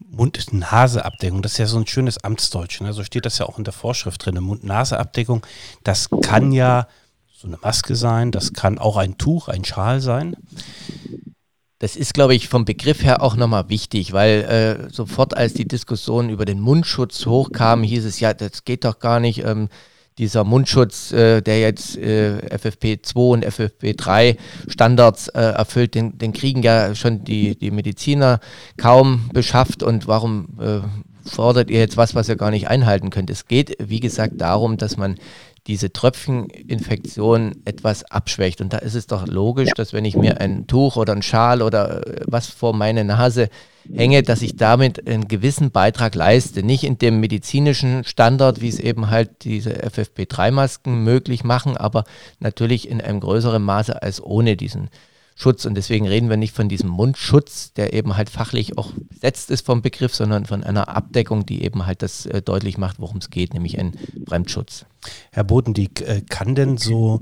Mund-Nase-Abdeckung, 0.10 1.41
das 1.41 1.53
ist 1.53 1.57
ja 1.60 1.65
so 1.65 1.77
ein 1.77 1.88
schönes 1.88 2.24
Amtsdeutsch. 2.24 2.81
Ne? 2.81 2.93
So 2.93 3.03
steht 3.03 3.25
das 3.25 3.38
ja 3.38 3.46
auch 3.46 3.57
in 3.57 3.63
der 3.63 3.74
Vorschrift 3.74 4.25
drin. 4.25 4.41
Mund-Nase-Abdeckung, 4.41 5.46
das 5.84 6.10
kann 6.22 6.51
ja 6.51 6.88
so 7.36 7.48
eine 7.48 7.57
Maske 7.62 7.96
sein, 7.96 8.31
das 8.31 8.53
kann 8.53 8.79
auch 8.79 8.98
ein 8.98 9.17
Tuch, 9.17 9.48
ein 9.48 9.63
Schal 9.63 10.01
sein. 10.01 10.36
Das 11.79 11.96
ist, 11.96 12.15
glaube 12.15 12.34
ich, 12.34 12.48
vom 12.48 12.65
Begriff 12.65 13.03
her 13.03 13.22
auch 13.22 13.36
nochmal 13.36 13.69
wichtig, 13.69 14.12
weil 14.12 14.88
äh, 14.89 14.91
sofort 14.91 15.38
als 15.38 15.53
die 15.53 15.67
Diskussion 15.67 16.29
über 16.29 16.46
den 16.46 16.60
Mundschutz 16.60 17.27
hochkam, 17.27 17.84
hieß 17.84 18.05
es 18.05 18.19
ja, 18.19 18.34
das 18.34 18.65
geht 18.65 18.84
doch 18.84 18.98
gar 18.98 19.19
nicht. 19.19 19.46
Ähm, 19.46 19.69
dieser 20.17 20.43
Mundschutz, 20.43 21.12
äh, 21.12 21.41
der 21.41 21.59
jetzt 21.59 21.97
äh, 21.97 22.38
FFP2 22.50 23.15
und 23.15 23.45
FFP3 23.45 24.38
Standards 24.67 25.27
äh, 25.29 25.39
erfüllt, 25.41 25.95
den, 25.95 26.17
den, 26.17 26.33
kriegen 26.33 26.63
ja 26.63 26.95
schon 26.95 27.24
die, 27.24 27.57
die 27.57 27.71
Mediziner 27.71 28.39
kaum 28.77 29.29
beschafft. 29.33 29.83
Und 29.83 30.07
warum 30.07 30.47
äh, 30.59 30.79
fordert 31.27 31.69
ihr 31.69 31.79
jetzt 31.79 31.97
was, 31.97 32.15
was 32.15 32.29
ihr 32.29 32.36
gar 32.36 32.51
nicht 32.51 32.67
einhalten 32.67 33.09
könnt? 33.09 33.29
Es 33.29 33.47
geht, 33.47 33.77
wie 33.79 34.00
gesagt, 34.00 34.33
darum, 34.38 34.77
dass 34.77 34.97
man 34.97 35.17
diese 35.67 35.91
Tröpfcheninfektion 35.91 37.57
etwas 37.65 38.03
abschwächt. 38.05 38.62
Und 38.62 38.74
da 38.74 38.77
ist 38.77 38.95
es 38.95 39.07
doch 39.07 39.27
logisch, 39.27 39.71
dass 39.75 39.93
wenn 39.93 40.05
ich 40.05 40.15
mir 40.15 40.39
ein 40.39 40.65
Tuch 40.65 40.95
oder 40.95 41.13
ein 41.13 41.21
Schal 41.21 41.62
oder 41.62 42.07
äh, 42.07 42.21
was 42.25 42.47
vor 42.47 42.74
meine 42.74 43.03
Nase 43.03 43.50
hänge, 43.93 44.24
dass 44.24 44.41
ich 44.41 44.55
damit 44.55 45.07
einen 45.07 45.27
gewissen 45.27 45.71
Beitrag 45.71 46.15
leiste. 46.15 46.63
Nicht 46.63 46.83
in 46.83 46.97
dem 46.97 47.19
medizinischen 47.19 48.03
Standard, 48.03 48.62
wie 48.62 48.69
es 48.69 48.79
eben 48.79 49.09
halt 49.09 49.43
diese 49.43 49.71
FFP3-Masken 49.71 51.03
möglich 51.03 51.43
machen, 51.43 51.77
aber 51.77 52.03
natürlich 52.39 52.89
in 52.89 53.01
einem 53.01 53.19
größeren 53.19 53.62
Maße 53.62 54.01
als 54.01 54.21
ohne 54.21 54.57
diesen 54.57 54.89
Schutz. 55.38 55.65
Und 55.65 55.75
deswegen 55.75 56.08
reden 56.08 56.29
wir 56.29 56.38
nicht 56.38 56.56
von 56.56 56.67
diesem 56.67 56.89
Mundschutz, 56.89 57.72
der 57.74 57.94
eben 57.94 58.17
halt 58.17 58.32
fachlich 58.32 58.77
auch 58.77 58.91
besetzt 59.10 59.51
ist 59.51 59.65
vom 59.65 59.84
Begriff, 59.84 60.15
sondern 60.15 60.46
von 60.46 60.63
einer 60.63 60.89
Abdeckung, 60.89 61.46
die 61.46 61.63
eben 61.63 61.86
halt 61.86 62.01
das 62.01 62.25
äh, 62.25 62.41
deutlich 62.41 62.79
macht, 62.79 63.00
worum 63.00 63.17
es 63.17 63.29
geht, 63.29 63.53
nämlich 63.53 63.77
ein 63.79 63.94
Bremsschutz. 64.25 64.86
Herr 65.32 65.44
Bodendieck, 65.44 66.01
äh, 66.01 66.22
kann 66.27 66.56
denn 66.56 66.77
so 66.77 67.22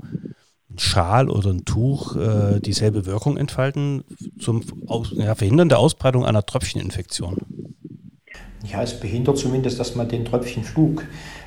ein 0.70 0.78
Schal 0.78 1.28
oder 1.28 1.50
ein 1.50 1.66
Tuch 1.66 2.16
äh, 2.16 2.58
dieselbe 2.60 3.04
Wirkung 3.04 3.36
entfalten 3.36 4.02
zum 4.40 4.62
Aus 4.86 5.12
ja, 5.14 5.34
Verhindern 5.34 5.68
der 5.68 5.78
Ausbreitung 5.78 6.24
einer 6.24 6.44
Tröpfcheninfektion? 6.44 7.36
Ja, 8.64 8.82
es 8.82 8.98
behindert 8.98 9.36
zumindest 9.36 9.78
erstmal 9.78 10.08
den 10.08 10.24
Tröpfchenflug, 10.24 11.04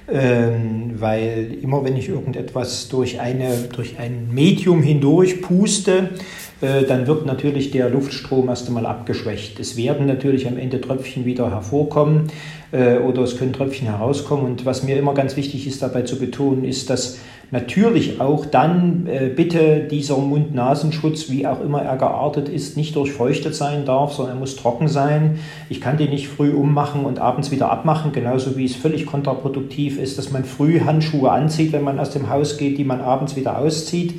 ähm, 0.08 1.02
weil 1.02 1.58
immer 1.62 1.84
wenn 1.84 1.98
ich 1.98 2.08
irgendetwas 2.08 2.88
durch, 2.90 3.20
eine, 3.20 3.58
durch 3.64 3.98
ein 3.98 4.34
Medium 4.34 4.82
hindurch 4.82 5.42
puste, 5.42 6.12
äh, 6.12 6.20
dann 6.62 7.08
wird 7.08 7.26
natürlich 7.26 7.72
der 7.72 7.90
Luftstrom 7.90 8.50
erst 8.50 8.68
einmal 8.68 8.86
abgeschwächt. 8.86 9.60
Es 9.60 9.78
werden 9.78 10.08
natürlich 10.08 10.48
am 10.48 10.58
Ende 10.58 10.82
Tröpfchen 10.82 11.24
wieder 11.24 11.50
hervorkommen 11.52 12.28
äh, 12.72 12.98
oder 12.98 13.24
es 13.24 13.38
können 13.38 13.54
Tröpfchen 13.54 13.88
herauskommen. 13.88 14.46
Und 14.46 14.66
was 14.66 14.84
mir 14.84 14.98
immer 14.98 15.14
ganz 15.14 15.36
wichtig 15.36 15.68
ist 15.68 15.82
dabei 15.82 16.02
zu 16.02 16.20
betonen, 16.20 16.64
ist, 16.64 16.90
dass 16.90 17.20
natürlich 17.52 18.22
auch 18.22 18.46
dann 18.46 19.08
äh, 19.08 19.30
bitte 19.36 19.88
dieser 19.90 20.18
Mund-Nasenschutz, 20.18 21.30
wie 21.30 21.48
auch 21.48 21.62
immer 21.62 21.82
er 21.82 21.98
geartet 21.98 22.48
ist, 22.50 22.78
nicht 22.78 22.96
durchfeuchtet 22.96 23.56
sein 23.56 23.86
darf, 23.86 24.14
sondern 24.14 24.36
er 24.36 24.40
muss 24.40 24.56
trocken 24.56 24.88
sein. 24.88 25.40
Ich 25.70 25.82
kann 25.82 25.98
den 25.98 26.12
nicht 26.12 26.28
früh 26.28 26.52
ummachen 26.52 27.06
und 27.06 27.20
abends 27.20 27.52
wieder 27.52 27.72
abmachen, 27.72 28.12
genauso 28.12 28.56
wie 28.58 28.66
es 28.66 28.76
völlig 28.76 29.06
kontraproduktiv 29.06 30.00
ist, 30.00 30.18
dass 30.18 30.32
man 30.32 30.44
früh 30.44 30.82
Handschuhe 30.82 31.32
anzieht, 31.32 31.74
wenn 31.74 31.84
man 31.84 32.00
aus 32.00 32.12
dem 32.12 32.30
Haus 32.30 32.58
geht, 32.58 32.78
die 32.78 32.84
man 32.84 33.02
abends 33.02 33.36
wieder 33.36 33.58
auszieht. 33.58 34.14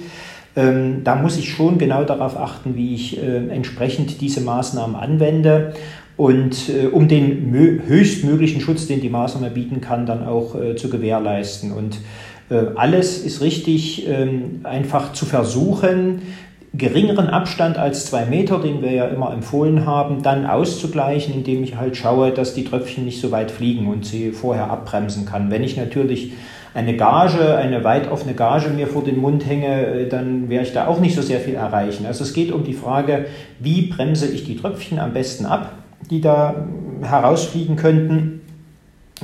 Ähm, 0.56 1.02
da 1.04 1.14
muss 1.14 1.38
ich 1.38 1.50
schon 1.50 1.78
genau 1.78 2.04
darauf 2.04 2.36
achten, 2.36 2.74
wie 2.76 2.94
ich 2.94 3.22
äh, 3.22 3.48
entsprechend 3.48 4.20
diese 4.20 4.40
Maßnahmen 4.40 4.96
anwende 4.96 5.74
und 6.16 6.68
äh, 6.68 6.86
um 6.88 7.08
den 7.08 7.50
höchstmöglichen 7.86 8.60
Schutz, 8.60 8.86
den 8.86 9.00
die 9.00 9.08
Maßnahme 9.08 9.50
bieten 9.50 9.80
kann, 9.80 10.06
dann 10.06 10.26
auch 10.26 10.54
äh, 10.54 10.76
zu 10.76 10.90
gewährleisten. 10.90 11.72
Und 11.72 11.98
äh, 12.50 12.74
alles 12.74 13.24
ist 13.24 13.40
richtig, 13.40 14.06
ähm, 14.06 14.60
einfach 14.64 15.12
zu 15.12 15.24
versuchen, 15.24 16.20
geringeren 16.74 17.28
Abstand 17.28 17.78
als 17.78 18.06
zwei 18.06 18.26
Meter, 18.26 18.60
den 18.60 18.82
wir 18.82 18.92
ja 18.92 19.06
immer 19.06 19.32
empfohlen 19.32 19.86
haben, 19.86 20.22
dann 20.22 20.46
auszugleichen, 20.46 21.34
indem 21.34 21.64
ich 21.64 21.76
halt 21.76 21.96
schaue, 21.96 22.32
dass 22.32 22.54
die 22.54 22.64
Tröpfchen 22.64 23.04
nicht 23.04 23.20
so 23.20 23.30
weit 23.30 23.50
fliegen 23.50 23.88
und 23.88 24.04
sie 24.04 24.32
vorher 24.32 24.70
abbremsen 24.70 25.24
kann. 25.24 25.50
Wenn 25.50 25.64
ich 25.64 25.76
natürlich 25.76 26.32
eine 26.74 26.96
Gage, 26.96 27.56
eine 27.56 27.82
weit 27.84 28.10
offene 28.10 28.34
Gage 28.34 28.70
mir 28.70 28.86
vor 28.86 29.02
den 29.02 29.18
Mund 29.18 29.46
hänge, 29.46 29.86
äh, 29.86 30.08
dann 30.08 30.48
werde 30.48 30.66
ich 30.66 30.72
da 30.72 30.86
auch 30.86 31.00
nicht 31.00 31.14
so 31.14 31.22
sehr 31.22 31.40
viel 31.40 31.54
erreichen. 31.54 32.06
Also 32.06 32.24
es 32.24 32.32
geht 32.32 32.52
um 32.52 32.64
die 32.64 32.74
Frage, 32.74 33.26
wie 33.58 33.82
bremse 33.82 34.28
ich 34.28 34.44
die 34.44 34.56
Tröpfchen 34.56 34.98
am 34.98 35.12
besten 35.12 35.46
ab, 35.46 35.72
die 36.10 36.20
da 36.20 36.66
herausfliegen 37.02 37.76
könnten 37.76 38.40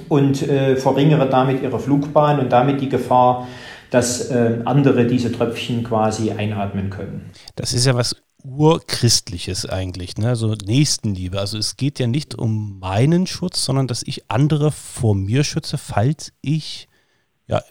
und 0.09 0.47
äh, 0.49 0.77
verringere 0.77 1.29
damit 1.29 1.63
ihre 1.63 1.79
Flugbahn 1.79 2.41
und 2.41 2.51
damit 2.51 2.81
die 2.81 2.89
Gefahr, 2.89 3.47
dass 3.91 4.31
äh, 4.31 4.59
andere 4.65 5.07
diese 5.07 5.31
Tröpfchen 5.31 5.85
quasi 5.85 6.33
einatmen 6.33 6.91
können. 6.91 7.31
Das 7.55 7.73
ist 7.73 7.87
ja 7.87 7.95
was 7.95 8.17
urchristliches 8.45 9.67
eigentlich, 9.67 10.17
ne? 10.19 10.37
so 10.37 10.55
Nächstenliebe. 10.55 11.39
Also 11.39 11.59
es 11.59 11.77
geht 11.77 11.99
ja 11.99 12.07
nicht 12.07 12.35
um 12.35 12.79
meinen 12.79 13.27
Schutz, 13.27 13.65
sondern 13.65 13.87
dass 13.87 14.03
ich 14.05 14.31
andere 14.31 14.71
vor 14.71 15.15
mir 15.15 15.45
schütze, 15.45 15.79
falls 15.79 16.33
ich 16.43 16.89
ja, 17.47 17.63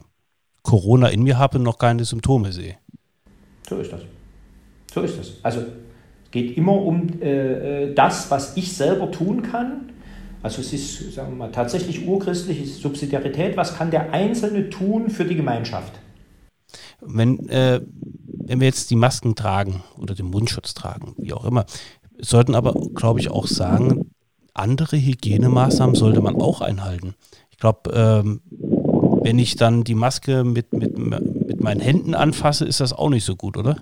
Corona 0.64 1.10
in 1.10 1.24
mir 1.24 1.38
habe 1.38 1.58
und 1.58 1.64
noch 1.64 1.78
keine 1.78 2.06
Symptome 2.06 2.52
sehe. 2.52 2.78
So 3.68 3.78
ist 3.78 3.92
das. 3.92 4.02
So 4.94 5.02
ist 5.02 5.18
das. 5.18 5.34
Also 5.44 5.60
es 5.62 6.32
geht 6.32 6.58
immer 6.58 6.74
um 6.74 7.22
äh, 7.22 7.84
äh 7.84 7.94
das, 7.94 8.32
was 8.32 8.56
ich 8.58 8.76
selber 8.76 9.12
tun 9.12 9.42
kann, 9.42 9.92
also 10.46 10.62
es 10.62 10.74
ist, 10.74 11.16
sagen 11.16 11.32
wir 11.32 11.38
mal, 11.38 11.52
tatsächlich 11.52 12.08
urchristliche 12.08 12.68
Subsidiarität. 12.68 13.58
Was 13.58 13.76
kann 13.76 13.90
der 13.90 14.14
Einzelne 14.14 14.70
tun 14.70 15.10
für 15.10 15.26
die 15.26 15.36
Gemeinschaft? 15.36 15.94
Wenn, 17.02 17.50
äh, 17.50 17.82
wenn 18.28 18.60
wir 18.60 18.68
jetzt 18.68 18.92
die 18.92 18.96
Masken 18.96 19.34
tragen 19.34 19.82
oder 19.98 20.14
den 20.14 20.28
Mundschutz 20.28 20.76
tragen, 20.76 21.16
wie 21.18 21.34
auch 21.34 21.46
immer, 21.46 21.66
sollten 22.20 22.54
aber, 22.54 22.76
glaube 22.94 23.20
ich, 23.20 23.32
auch 23.32 23.48
sagen, 23.48 24.12
andere 24.54 24.98
Hygienemaßnahmen 24.98 25.96
sollte 25.96 26.22
man 26.22 26.36
auch 26.36 26.62
einhalten. 26.62 27.16
Ich 27.50 27.58
glaube, 27.58 27.90
ähm, 27.96 28.42
wenn 29.26 29.40
ich 29.40 29.56
dann 29.56 29.84
die 29.84 29.96
Maske 29.96 30.44
mit, 30.44 30.72
mit, 30.72 31.00
mit 31.00 31.60
meinen 31.60 31.80
Händen 31.80 32.14
anfasse, 32.14 32.64
ist 32.64 32.80
das 32.80 32.94
auch 32.94 33.10
nicht 33.10 33.26
so 33.26 33.36
gut, 33.36 33.58
oder? 33.58 33.78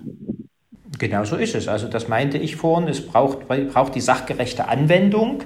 Genau 0.98 1.24
so 1.24 1.36
ist 1.36 1.54
es. 1.54 1.68
Also 1.68 1.86
das 1.86 2.08
meinte 2.08 2.38
ich 2.38 2.56
vorhin, 2.56 2.88
es 2.88 3.06
braucht, 3.06 3.46
braucht 3.46 3.94
die 3.94 4.00
sachgerechte 4.00 4.68
Anwendung. 4.68 5.42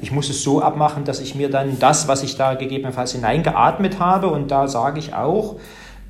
Ich 0.00 0.10
muss 0.10 0.30
es 0.30 0.42
so 0.42 0.62
abmachen, 0.62 1.04
dass 1.04 1.20
ich 1.20 1.34
mir 1.34 1.50
dann 1.50 1.78
das, 1.78 2.08
was 2.08 2.22
ich 2.22 2.36
da 2.36 2.54
gegebenenfalls 2.54 3.12
hineingeatmet 3.12 3.98
habe, 3.98 4.28
und 4.28 4.50
da 4.50 4.68
sage 4.68 4.98
ich 4.98 5.12
auch, 5.12 5.56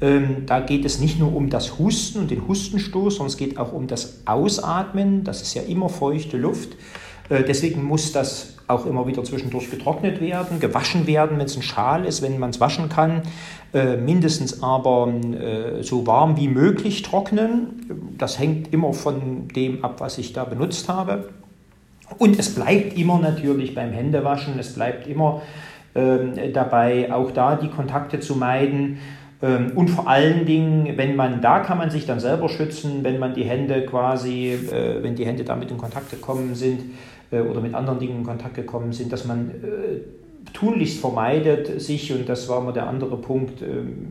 ähm, 0.00 0.46
da 0.46 0.60
geht 0.60 0.84
es 0.84 1.00
nicht 1.00 1.18
nur 1.18 1.34
um 1.34 1.50
das 1.50 1.80
Husten 1.80 2.20
und 2.20 2.30
den 2.30 2.46
Hustenstoß, 2.46 3.16
sondern 3.16 3.32
es 3.32 3.36
geht 3.36 3.58
auch 3.58 3.72
um 3.72 3.88
das 3.88 4.20
Ausatmen. 4.24 5.24
Das 5.24 5.42
ist 5.42 5.54
ja 5.54 5.62
immer 5.62 5.88
feuchte 5.88 6.36
Luft. 6.36 6.76
Äh, 7.32 7.44
deswegen 7.44 7.82
muss 7.82 8.12
das 8.12 8.54
auch 8.68 8.86
immer 8.86 9.06
wieder 9.06 9.24
zwischendurch 9.24 9.70
getrocknet 9.70 10.20
werden, 10.20 10.60
gewaschen 10.60 11.06
werden, 11.06 11.38
wenn 11.38 11.46
es 11.46 11.56
ein 11.56 11.62
Schal 11.62 12.04
ist, 12.04 12.22
wenn 12.22 12.38
man 12.38 12.50
es 12.50 12.60
waschen 12.60 12.88
kann. 12.88 13.22
Äh, 13.72 13.96
mindestens 13.96 14.62
aber 14.62 15.08
äh, 15.08 15.82
so 15.82 16.06
warm 16.06 16.36
wie 16.36 16.48
möglich 16.48 17.02
trocknen. 17.02 18.14
Das 18.18 18.38
hängt 18.38 18.72
immer 18.72 18.92
von 18.92 19.48
dem 19.48 19.84
ab, 19.84 19.96
was 20.00 20.18
ich 20.18 20.32
da 20.32 20.44
benutzt 20.44 20.88
habe. 20.88 21.30
Und 22.18 22.38
es 22.38 22.54
bleibt 22.54 22.98
immer 22.98 23.18
natürlich 23.18 23.74
beim 23.74 23.92
Händewaschen, 23.92 24.58
es 24.58 24.74
bleibt 24.74 25.06
immer 25.06 25.40
äh, 25.94 26.50
dabei, 26.52 27.10
auch 27.12 27.30
da 27.30 27.56
die 27.56 27.68
Kontakte 27.68 28.20
zu 28.20 28.36
meiden. 28.36 28.98
Ähm, 29.42 29.72
und 29.74 29.88
vor 29.88 30.08
allen 30.08 30.46
Dingen, 30.46 30.96
wenn 30.96 31.16
man, 31.16 31.42
da 31.42 31.60
kann 31.60 31.76
man 31.76 31.90
sich 31.90 32.06
dann 32.06 32.20
selber 32.20 32.48
schützen, 32.48 33.02
wenn 33.02 33.18
man 33.18 33.34
die 33.34 33.44
Hände 33.44 33.84
quasi, 33.84 34.52
äh, 34.52 35.02
wenn 35.02 35.16
die 35.16 35.26
Hände 35.26 35.44
damit 35.44 35.70
in 35.70 35.78
Kontakt 35.78 36.10
gekommen 36.10 36.54
sind 36.54 36.82
äh, 37.32 37.40
oder 37.40 37.60
mit 37.60 37.74
anderen 37.74 37.98
Dingen 37.98 38.18
in 38.18 38.24
Kontakt 38.24 38.54
gekommen 38.54 38.92
sind, 38.92 39.12
dass 39.12 39.24
man 39.24 39.50
äh, 39.50 40.52
tunlichst 40.52 41.00
vermeidet, 41.00 41.80
sich, 41.80 42.12
und 42.12 42.28
das 42.28 42.48
war 42.48 42.60
mal 42.60 42.72
der 42.72 42.88
andere 42.88 43.16
Punkt, 43.16 43.62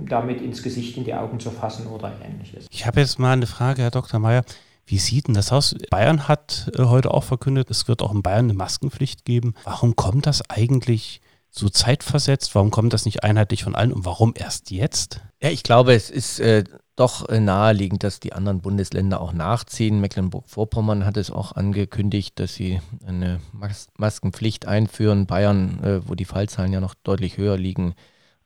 damit 0.07 0.41
ins 0.41 0.63
Gesicht, 0.63 0.95
in 0.97 1.03
die 1.03 1.13
Augen 1.13 1.41
zu 1.41 1.51
fassen 1.51 1.87
oder 1.87 2.13
ähnliches. 2.25 2.67
Ich 2.71 2.87
habe 2.87 3.01
jetzt 3.01 3.19
mal 3.19 3.33
eine 3.33 3.47
Frage, 3.47 3.81
Herr 3.81 3.91
Dr. 3.91 4.19
Mayer. 4.19 4.43
Wie 4.85 4.97
sieht 4.97 5.27
denn 5.27 5.35
das 5.35 5.51
aus? 5.51 5.75
Bayern 5.89 6.29
hat 6.29 6.71
heute 6.77 7.11
auch 7.11 7.25
verkündet, 7.25 7.69
es 7.69 7.89
wird 7.89 8.01
auch 8.01 8.13
in 8.15 8.23
Bayern 8.23 8.45
eine 8.45 8.53
Maskenpflicht 8.53 9.25
geben. 9.25 9.53
Warum 9.65 9.97
kommt 9.97 10.25
das 10.25 10.49
eigentlich 10.49 11.21
so 11.51 11.69
zeitversetzt? 11.69 12.55
Warum 12.55 12.71
kommt 12.71 12.93
das 12.93 13.05
nicht 13.05 13.23
einheitlich 13.23 13.63
von 13.63 13.75
allen 13.75 13.91
und 13.91 14.05
warum 14.05 14.33
erst 14.35 14.71
jetzt? 14.71 15.21
Ja, 15.43 15.49
ich 15.49 15.63
glaube, 15.63 15.93
es 15.93 16.09
ist 16.09 16.39
äh, 16.39 16.63
doch 16.95 17.27
äh, 17.29 17.39
naheliegend, 17.39 18.03
dass 18.03 18.19
die 18.19 18.33
anderen 18.33 18.61
Bundesländer 18.61 19.19
auch 19.19 19.33
nachziehen. 19.33 19.99
Mecklenburg-Vorpommern 19.99 21.05
hat 21.05 21.17
es 21.17 21.29
auch 21.29 21.51
angekündigt, 21.51 22.39
dass 22.39 22.55
sie 22.55 22.79
eine 23.05 23.41
Mas 23.51 23.89
Maskenpflicht 23.97 24.65
einführen. 24.65 25.25
Bayern, 25.25 25.83
äh, 25.83 26.07
wo 26.07 26.15
die 26.15 26.25
Fallzahlen 26.25 26.71
ja 26.71 26.79
noch 26.79 26.95
deutlich 26.95 27.37
höher 27.37 27.57
liegen 27.57 27.95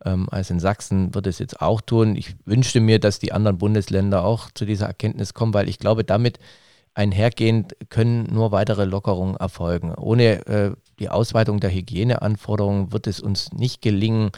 ähm, 0.04 0.28
als 0.32 0.50
in 0.50 0.60
Sachsen, 0.60 1.14
wird 1.14 1.28
es 1.28 1.38
jetzt 1.38 1.62
auch 1.62 1.82
tun. 1.82 2.16
Ich 2.16 2.36
wünschte 2.46 2.80
mir, 2.80 3.00
dass 3.00 3.20
die 3.20 3.34
anderen 3.34 3.60
Bundesländer 3.60 4.24
auch 4.24 4.50
zu 4.54 4.66
dieser 4.66 4.88
Erkenntnis 4.88 5.34
kommen, 5.34 5.54
weil 5.54 5.70
ich 5.70 5.78
glaube, 5.78 6.04
damit 6.04 6.40
einhergehend 6.96 7.76
können 7.90 8.24
nur 8.34 8.52
weitere 8.52 8.86
Lockerungen 8.86 9.36
erfolgen. 9.36 9.94
Ohne 9.94 10.46
äh, 10.48 10.72
die 11.00 11.10
Ausweitung 11.10 11.60
der 11.60 11.72
Hygieneanforderungen 11.72 12.92
wird 12.92 13.06
es 13.06 13.20
uns 13.20 13.52
nicht 13.52 13.82
gelingen, 13.82 14.32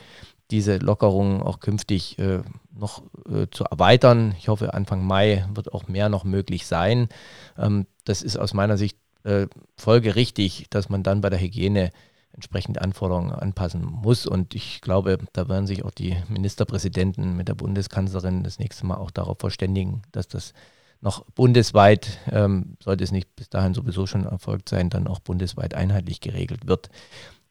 diese 0.49 0.77
Lockerungen 0.77 1.41
auch 1.41 1.59
künftig 1.59 2.17
äh, 2.19 2.41
noch 2.73 3.03
äh, 3.29 3.47
zu 3.51 3.63
erweitern. 3.65 4.33
Ich 4.37 4.47
hoffe, 4.47 4.73
Anfang 4.73 5.05
Mai 5.05 5.45
wird 5.53 5.73
auch 5.73 5.87
mehr 5.87 6.09
noch 6.09 6.23
möglich 6.23 6.65
sein. 6.65 7.09
Ähm, 7.57 7.85
das 8.05 8.21
ist 8.21 8.37
aus 8.37 8.53
meiner 8.53 8.77
Sicht 8.77 8.97
äh, 9.23 9.47
folgerichtig, 9.75 10.65
dass 10.69 10.89
man 10.89 11.03
dann 11.03 11.21
bei 11.21 11.29
der 11.29 11.39
Hygiene 11.39 11.91
entsprechende 12.31 12.81
Anforderungen 12.81 13.31
anpassen 13.31 13.83
muss. 13.83 14.25
Und 14.25 14.55
ich 14.55 14.81
glaube, 14.81 15.17
da 15.33 15.49
werden 15.49 15.67
sich 15.67 15.83
auch 15.83 15.91
die 15.91 16.15
Ministerpräsidenten 16.29 17.35
mit 17.35 17.47
der 17.49 17.55
Bundeskanzlerin 17.55 18.43
das 18.43 18.59
nächste 18.59 18.85
Mal 18.85 18.97
auch 18.97 19.11
darauf 19.11 19.39
verständigen, 19.39 20.03
dass 20.11 20.27
das 20.27 20.53
noch 21.01 21.25
bundesweit, 21.35 22.19
ähm, 22.31 22.77
sollte 22.83 23.03
es 23.03 23.11
nicht 23.11 23.35
bis 23.35 23.49
dahin 23.49 23.73
sowieso 23.73 24.07
schon 24.07 24.25
erfolgt 24.25 24.69
sein, 24.69 24.89
dann 24.89 25.07
auch 25.07 25.19
bundesweit 25.19 25.73
einheitlich 25.73 26.21
geregelt 26.21 26.67
wird. 26.67 26.89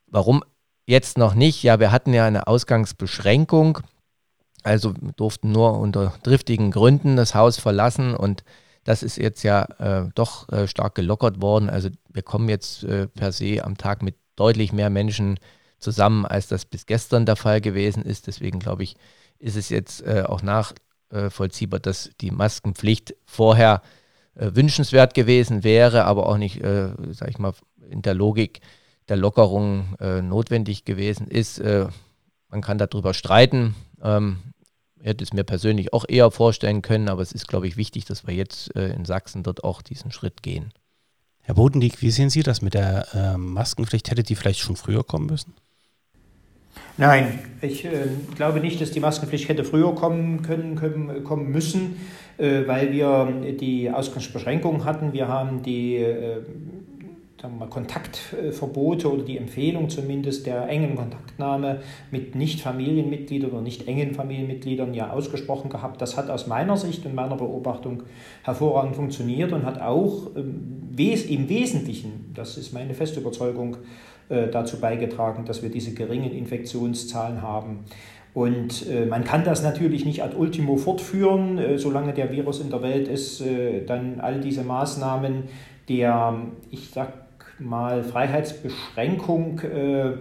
Warum 0.06 0.42
jetzt 0.86 1.18
noch 1.18 1.34
nicht? 1.34 1.62
Ja, 1.62 1.78
wir 1.80 1.92
hatten 1.92 2.12
ja 2.12 2.26
eine 2.26 2.46
Ausgangsbeschränkung, 2.46 3.78
also 4.62 4.92
durften 5.16 5.52
nur 5.52 5.78
unter 5.78 6.14
driftigen 6.22 6.70
Gründen 6.70 7.16
das 7.16 7.34
Haus 7.34 7.58
verlassen 7.58 8.14
und 8.14 8.42
das 8.84 9.02
ist 9.02 9.16
jetzt 9.16 9.42
ja 9.42 9.64
äh, 9.78 10.08
doch 10.14 10.48
äh, 10.48 10.68
stark 10.68 10.94
gelockert 10.94 11.42
worden. 11.42 11.68
Also 11.68 11.88
wir 12.12 12.22
kommen 12.22 12.48
jetzt 12.48 12.84
äh, 12.84 13.08
per 13.08 13.32
se 13.32 13.64
am 13.64 13.76
Tag 13.76 14.02
mit 14.02 14.14
deutlich 14.36 14.72
mehr 14.72 14.90
Menschen 14.90 15.40
zusammen, 15.78 16.24
als 16.24 16.46
das 16.46 16.64
bis 16.64 16.86
gestern 16.86 17.26
der 17.26 17.36
Fall 17.36 17.60
gewesen 17.60 18.04
ist. 18.04 18.28
Deswegen 18.28 18.60
glaube 18.60 18.84
ich, 18.84 18.96
ist 19.38 19.56
es 19.56 19.70
jetzt 19.70 20.02
äh, 20.02 20.22
auch 20.26 20.40
nachvollziehbar, 21.10 21.80
dass 21.80 22.10
die 22.20 22.30
Maskenpflicht 22.30 23.14
vorher 23.24 23.82
äh, 24.34 24.50
wünschenswert 24.54 25.14
gewesen 25.14 25.64
wäre, 25.64 26.04
aber 26.04 26.26
auch 26.26 26.38
nicht, 26.38 26.62
äh, 26.62 26.90
sage 27.12 27.30
ich 27.30 27.38
mal, 27.38 27.54
in 27.88 28.02
der 28.02 28.14
Logik 28.14 28.60
der 29.08 29.16
Lockerung 29.16 29.94
äh, 30.00 30.20
notwendig 30.20 30.84
gewesen 30.84 31.28
ist. 31.28 31.58
Äh, 31.58 31.86
man 32.48 32.60
kann 32.60 32.78
darüber 32.78 33.14
streiten. 33.14 33.74
Ähm, 34.02 34.38
ich 34.98 35.06
hätte 35.06 35.24
es 35.24 35.32
mir 35.32 35.44
persönlich 35.44 35.92
auch 35.92 36.04
eher 36.08 36.30
vorstellen 36.30 36.82
können, 36.82 37.08
aber 37.08 37.22
es 37.22 37.32
ist, 37.32 37.46
glaube 37.46 37.68
ich, 37.68 37.76
wichtig, 37.76 38.04
dass 38.04 38.26
wir 38.26 38.34
jetzt 38.34 38.74
äh, 38.74 38.88
in 38.88 39.04
Sachsen 39.04 39.42
dort 39.42 39.62
auch 39.62 39.82
diesen 39.82 40.10
Schritt 40.10 40.42
gehen. 40.42 40.72
Herr 41.42 41.54
Bodendieck, 41.54 42.02
wie 42.02 42.10
sehen 42.10 42.30
Sie 42.30 42.42
das 42.42 42.60
mit 42.60 42.74
der 42.74 43.14
äh, 43.14 43.36
Maskenpflicht? 43.36 44.10
Hätte 44.10 44.24
die 44.24 44.34
vielleicht 44.34 44.58
schon 44.58 44.74
früher 44.74 45.04
kommen 45.04 45.26
müssen? 45.26 45.54
Nein, 46.98 47.38
ich 47.60 47.84
äh, 47.84 47.90
glaube 48.36 48.60
nicht, 48.60 48.80
dass 48.80 48.90
die 48.90 49.00
Maskenpflicht 49.00 49.48
hätte 49.48 49.64
früher 49.64 49.94
kommen 49.94 50.42
können, 50.42 50.76
können 50.76 51.24
kommen 51.24 51.50
müssen, 51.50 52.00
äh, 52.38 52.66
weil 52.66 52.92
wir 52.92 53.52
die 53.52 53.90
Ausgangsbeschränkungen 53.90 54.84
hatten. 54.84 55.12
Wir 55.12 55.28
haben 55.28 55.62
die 55.62 55.96
äh, 55.96 56.40
mal, 57.48 57.68
Kontaktverbote 57.68 59.12
oder 59.12 59.22
die 59.22 59.36
Empfehlung 59.36 59.88
zumindest 59.88 60.46
der 60.46 60.68
engen 60.68 60.96
Kontaktnahme 60.96 61.80
mit 62.10 62.34
Nicht-Familienmitgliedern 62.34 63.50
oder 63.50 63.60
nicht 63.60 63.86
engen 63.86 64.14
Familienmitgliedern 64.14 64.94
ja 64.94 65.10
ausgesprochen 65.10 65.70
gehabt. 65.70 66.00
Das 66.00 66.16
hat 66.16 66.30
aus 66.30 66.46
meiner 66.46 66.76
Sicht 66.76 67.04
und 67.06 67.14
meiner 67.14 67.36
Beobachtung 67.36 68.04
hervorragend 68.42 68.96
funktioniert 68.96 69.52
und 69.52 69.64
hat 69.64 69.80
auch 69.80 70.34
ähm, 70.36 70.94
im 70.96 71.48
Wesentlichen, 71.48 72.32
das 72.34 72.56
ist 72.56 72.72
meine 72.72 72.94
feste 72.94 73.20
Überzeugung, 73.20 73.76
dazu 74.28 74.80
beigetragen, 74.80 75.44
dass 75.44 75.62
wir 75.62 75.70
diese 75.70 75.94
geringen 75.94 76.32
Infektionszahlen 76.32 77.42
haben. 77.42 77.84
Und 78.36 78.86
äh, 78.90 79.06
man 79.06 79.24
kann 79.24 79.44
das 79.44 79.62
natürlich 79.62 80.04
nicht 80.04 80.22
ad 80.22 80.36
ultimo 80.36 80.76
fortführen, 80.76 81.56
äh, 81.56 81.78
solange 81.78 82.12
der 82.12 82.30
Virus 82.30 82.60
in 82.60 82.68
der 82.68 82.82
Welt 82.82 83.08
ist, 83.08 83.40
äh, 83.40 83.86
dann 83.86 84.20
all 84.20 84.42
diese 84.42 84.62
Maßnahmen 84.62 85.44
der, 85.88 86.42
ich 86.70 86.90
sag 86.90 87.14
mal 87.58 88.04
Freiheitsbeschränkung 88.04 89.60
äh, 89.60 90.12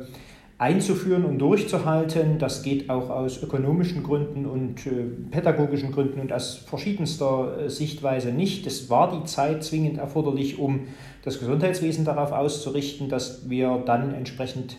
einzuführen 0.58 1.26
und 1.26 1.40
durchzuhalten. 1.40 2.40
Das 2.40 2.64
geht 2.64 2.90
auch 2.90 3.10
aus 3.10 3.44
ökonomischen 3.44 4.04
Gründen 4.04 4.46
und 4.46 4.86
äh, 4.88 5.04
pädagogischen 5.32 5.92
Gründen 5.92 6.22
und 6.22 6.32
aus 6.32 6.56
verschiedenster 6.56 7.58
äh, 7.60 7.70
Sichtweise 7.70 8.32
nicht. 8.32 8.66
Es 8.66 8.90
war 8.90 9.12
die 9.12 9.26
Zeit 9.26 9.64
zwingend 9.64 9.98
erforderlich, 9.98 10.58
um 10.58 10.88
das 11.24 11.40
Gesundheitswesen 11.40 12.06
darauf 12.06 12.32
auszurichten, 12.32 13.10
dass 13.10 13.50
wir 13.50 13.84
dann 13.86 14.14
entsprechend 14.14 14.78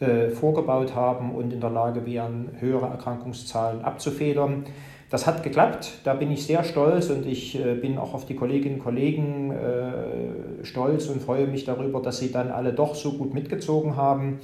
äh, 0.00 0.30
vorgebaut 0.30 0.96
haben 0.96 1.32
und 1.32 1.52
in 1.52 1.60
der 1.60 1.70
Lage 1.70 2.04
wären, 2.04 2.50
höhere 2.58 2.86
Erkrankungszahlen 2.86 3.84
abzufedern. 3.84 4.64
Das 5.12 5.26
hat 5.26 5.42
geklappt, 5.42 6.00
da 6.04 6.14
bin 6.14 6.32
ich 6.32 6.46
sehr 6.46 6.64
stolz 6.64 7.10
und 7.10 7.26
ich 7.26 7.60
äh, 7.60 7.74
bin 7.74 7.98
auch 7.98 8.14
auf 8.14 8.24
die 8.24 8.34
Kolleginnen 8.34 8.76
und 8.76 8.82
Kollegen 8.82 9.52
äh, 9.52 10.64
stolz 10.64 11.06
und 11.06 11.22
freue 11.22 11.46
mich 11.46 11.66
darüber, 11.66 12.00
dass 12.00 12.18
sie 12.18 12.32
dann 12.32 12.50
alle 12.50 12.72
doch 12.72 12.94
so 12.94 13.12
gut 13.12 13.34
mitgezogen 13.34 13.94
haben, 13.94 14.40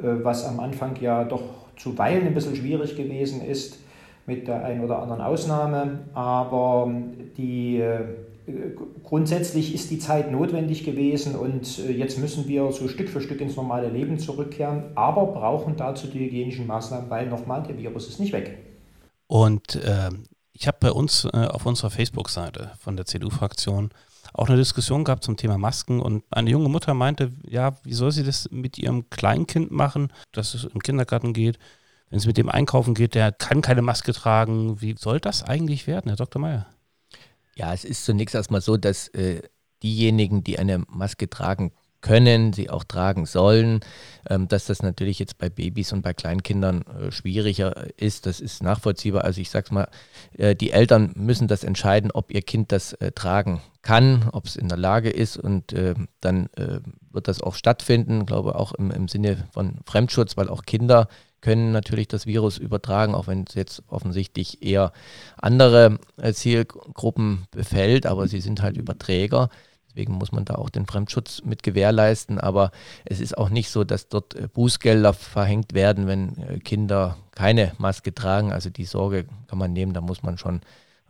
was 0.00 0.44
am 0.44 0.60
Anfang 0.60 0.96
ja 1.00 1.24
doch 1.24 1.42
zuweilen 1.76 2.26
ein 2.26 2.34
bisschen 2.34 2.56
schwierig 2.56 2.96
gewesen 2.96 3.42
ist 3.42 3.78
mit 4.26 4.46
der 4.46 4.64
einen 4.64 4.84
oder 4.84 5.00
anderen 5.00 5.20
Ausnahme. 5.20 6.00
Aber 6.14 6.92
die, 7.36 7.82
grundsätzlich 9.02 9.74
ist 9.74 9.90
die 9.90 9.98
Zeit 9.98 10.30
notwendig 10.30 10.84
gewesen 10.84 11.34
und 11.34 11.78
jetzt 11.78 12.18
müssen 12.18 12.48
wir 12.48 12.70
so 12.72 12.88
Stück 12.88 13.08
für 13.08 13.20
Stück 13.20 13.40
ins 13.40 13.56
normale 13.56 13.88
Leben 13.88 14.18
zurückkehren, 14.18 14.84
aber 14.94 15.26
brauchen 15.26 15.76
dazu 15.76 16.06
die 16.06 16.20
hygienischen 16.20 16.66
Maßnahmen, 16.66 17.10
weil 17.10 17.28
nochmal, 17.28 17.62
der 17.62 17.78
Virus 17.78 18.08
ist 18.08 18.20
nicht 18.20 18.32
weg. 18.32 18.58
Und 19.26 19.76
äh, 19.76 20.10
ich 20.52 20.66
habe 20.66 20.78
bei 20.80 20.92
uns 20.92 21.24
äh, 21.24 21.46
auf 21.46 21.66
unserer 21.66 21.90
Facebook-Seite 21.90 22.72
von 22.78 22.96
der 22.96 23.06
CDU-Fraktion 23.06 23.90
auch 24.32 24.48
eine 24.48 24.56
Diskussion 24.56 25.04
gehabt 25.04 25.24
zum 25.24 25.36
Thema 25.36 25.58
Masken 25.58 26.00
und 26.00 26.24
eine 26.30 26.50
junge 26.50 26.68
Mutter 26.68 26.94
meinte, 26.94 27.32
ja, 27.48 27.76
wie 27.84 27.92
soll 27.92 28.12
sie 28.12 28.24
das 28.24 28.50
mit 28.50 28.78
ihrem 28.78 29.10
Kleinkind 29.10 29.70
machen, 29.70 30.12
dass 30.32 30.54
es 30.54 30.64
im 30.64 30.80
Kindergarten 30.80 31.32
geht, 31.32 31.58
wenn 32.10 32.18
es 32.18 32.26
mit 32.26 32.36
dem 32.36 32.48
einkaufen 32.48 32.94
geht, 32.94 33.14
der 33.14 33.32
kann 33.32 33.62
keine 33.62 33.82
Maske 33.82 34.12
tragen. 34.12 34.80
Wie 34.80 34.94
soll 34.98 35.20
das 35.20 35.42
eigentlich 35.42 35.86
werden, 35.86 36.08
Herr 36.08 36.16
Dr. 36.16 36.40
Meyer? 36.40 36.66
Ja, 37.54 37.72
es 37.72 37.84
ist 37.84 38.04
zunächst 38.04 38.34
erstmal 38.34 38.60
so, 38.60 38.76
dass 38.76 39.08
äh, 39.08 39.42
diejenigen, 39.82 40.44
die 40.44 40.58
eine 40.58 40.84
Maske 40.88 41.28
tragen 41.28 41.72
können, 42.02 42.52
sie 42.52 42.68
auch 42.68 42.84
tragen 42.84 43.24
sollen. 43.24 43.80
Ähm, 44.28 44.46
dass 44.46 44.66
das 44.66 44.82
natürlich 44.82 45.18
jetzt 45.18 45.38
bei 45.38 45.50
Babys 45.50 45.92
und 45.92 46.02
bei 46.02 46.14
Kleinkindern 46.14 46.82
äh, 46.82 47.10
schwieriger 47.10 47.88
ist, 47.96 48.26
das 48.26 48.38
ist 48.38 48.62
nachvollziehbar. 48.62 49.24
Also 49.24 49.40
ich 49.40 49.50
sage 49.50 49.64
es 49.66 49.70
mal, 49.72 49.88
äh, 50.38 50.54
die 50.54 50.70
Eltern 50.70 51.12
müssen 51.16 51.48
das 51.48 51.64
entscheiden, 51.64 52.12
ob 52.12 52.30
ihr 52.30 52.42
Kind 52.42 52.70
das 52.70 52.92
äh, 52.94 53.10
tragen 53.10 53.62
kann, 53.82 54.28
ob 54.30 54.46
es 54.46 54.54
in 54.54 54.68
der 54.68 54.78
Lage 54.78 55.10
ist 55.10 55.36
und 55.36 55.72
äh, 55.72 55.94
dann 56.20 56.48
wird 57.10 57.26
das 57.26 57.42
auch 57.42 57.56
stattfinden, 57.56 58.20
ich 58.20 58.26
glaube 58.26 58.54
auch 58.54 58.72
im, 58.74 58.92
im 58.92 59.08
Sinne 59.08 59.48
von 59.50 59.80
Fremdschutz, 59.84 60.36
weil 60.36 60.48
auch 60.48 60.62
Kinder 60.62 61.08
können 61.40 61.72
natürlich 61.72 62.06
das 62.06 62.24
Virus 62.24 62.58
übertragen, 62.58 63.16
auch 63.16 63.26
wenn 63.26 63.44
es 63.48 63.56
jetzt 63.56 63.82
offensichtlich 63.88 64.62
eher 64.62 64.92
andere 65.36 65.98
Zielgruppen 66.32 67.48
befällt, 67.50 68.06
aber 68.06 68.28
sie 68.28 68.40
sind 68.40 68.62
halt 68.62 68.76
Überträger. 68.76 69.50
Deswegen 69.94 70.14
muss 70.14 70.32
man 70.32 70.44
da 70.44 70.54
auch 70.54 70.70
den 70.70 70.86
Fremdschutz 70.86 71.42
mit 71.44 71.62
gewährleisten. 71.62 72.40
Aber 72.40 72.70
es 73.04 73.20
ist 73.20 73.36
auch 73.36 73.50
nicht 73.50 73.70
so, 73.70 73.84
dass 73.84 74.08
dort 74.08 74.34
äh, 74.34 74.48
Bußgelder 74.48 75.12
verhängt 75.12 75.74
werden, 75.74 76.06
wenn 76.06 76.38
äh, 76.38 76.58
Kinder 76.60 77.18
keine 77.32 77.72
Maske 77.78 78.14
tragen. 78.14 78.52
Also 78.52 78.70
die 78.70 78.86
Sorge 78.86 79.26
kann 79.48 79.58
man 79.58 79.72
nehmen, 79.72 79.92
da 79.92 80.00
muss 80.00 80.22
man 80.22 80.38
schon 80.38 80.62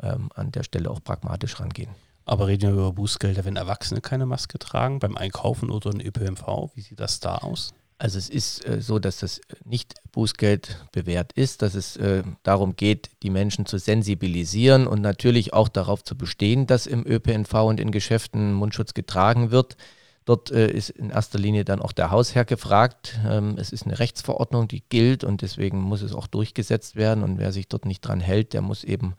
ähm, 0.03 0.31
an 0.35 0.51
der 0.51 0.65
Stelle 0.65 0.91
auch 0.91 1.03
pragmatisch 1.03 1.61
rangehen. 1.61 1.91
Aber 2.25 2.47
reden 2.47 2.63
wir 2.63 2.73
über 2.73 2.93
Bußgelder, 2.93 3.45
wenn 3.45 3.57
Erwachsene 3.57 4.01
keine 4.01 4.27
Maske 4.27 4.59
tragen, 4.59 4.99
beim 4.99 5.17
Einkaufen 5.17 5.71
oder 5.71 5.91
in 5.91 6.01
ÖPNV? 6.01 6.71
Wie 6.75 6.81
sieht 6.81 7.01
das 7.01 7.21
da 7.21 7.37
aus? 7.37 7.73
Also 8.03 8.19
es 8.19 8.29
ist 8.29 8.67
äh, 8.67 8.81
so, 8.81 8.99
dass 8.99 9.19
das 9.19 9.41
nicht 9.65 9.95
Bußgeld 10.11 10.87
bewährt 10.91 11.33
ist, 11.35 11.63
dass 11.63 11.77
es 11.77 11.97
äh, 11.99 12.25
darum 12.43 12.75
geht, 12.75 13.11
die 13.23 13.31
Menschen 13.31 13.65
zu 13.65 13.79
sensibilisieren 13.79 14.89
und 14.89 15.01
natürlich 15.01 15.53
auch 15.53 15.69
darauf 15.69 16.03
zu 16.03 16.17
bestehen, 16.19 16.67
dass 16.67 16.89
im 16.89 17.07
ÖPNV 17.07 17.55
und 17.55 17.79
in 17.79 17.93
Geschäften 17.93 18.55
Mundschutz 18.55 18.95
getragen 18.95 19.53
wird. 19.53 19.77
Dort 20.25 20.51
äh, 20.51 20.69
ist 20.69 20.91
in 20.91 21.11
erster 21.11 21.39
Linie 21.39 21.65
dann 21.65 21.81
auch 21.81 21.93
der 21.93 22.11
Hausherr 22.11 22.45
gefragt. 22.45 23.21
Ähm, 23.25 23.55
es 23.57 23.71
ist 23.71 23.87
eine 23.87 24.01
Rechtsverordnung, 24.01 24.67
die 24.67 24.83
gilt 24.89 25.23
und 25.23 25.41
deswegen 25.41 25.81
muss 25.81 26.03
es 26.03 26.13
auch 26.13 26.27
durchgesetzt 26.27 26.97
werden. 26.97 27.23
Und 27.23 27.39
wer 27.39 27.53
sich 27.53 27.69
dort 27.69 27.85
nicht 27.85 28.01
dran 28.01 28.19
hält, 28.19 28.53
der 28.53 28.63
muss 28.63 28.83
eben 28.83 29.15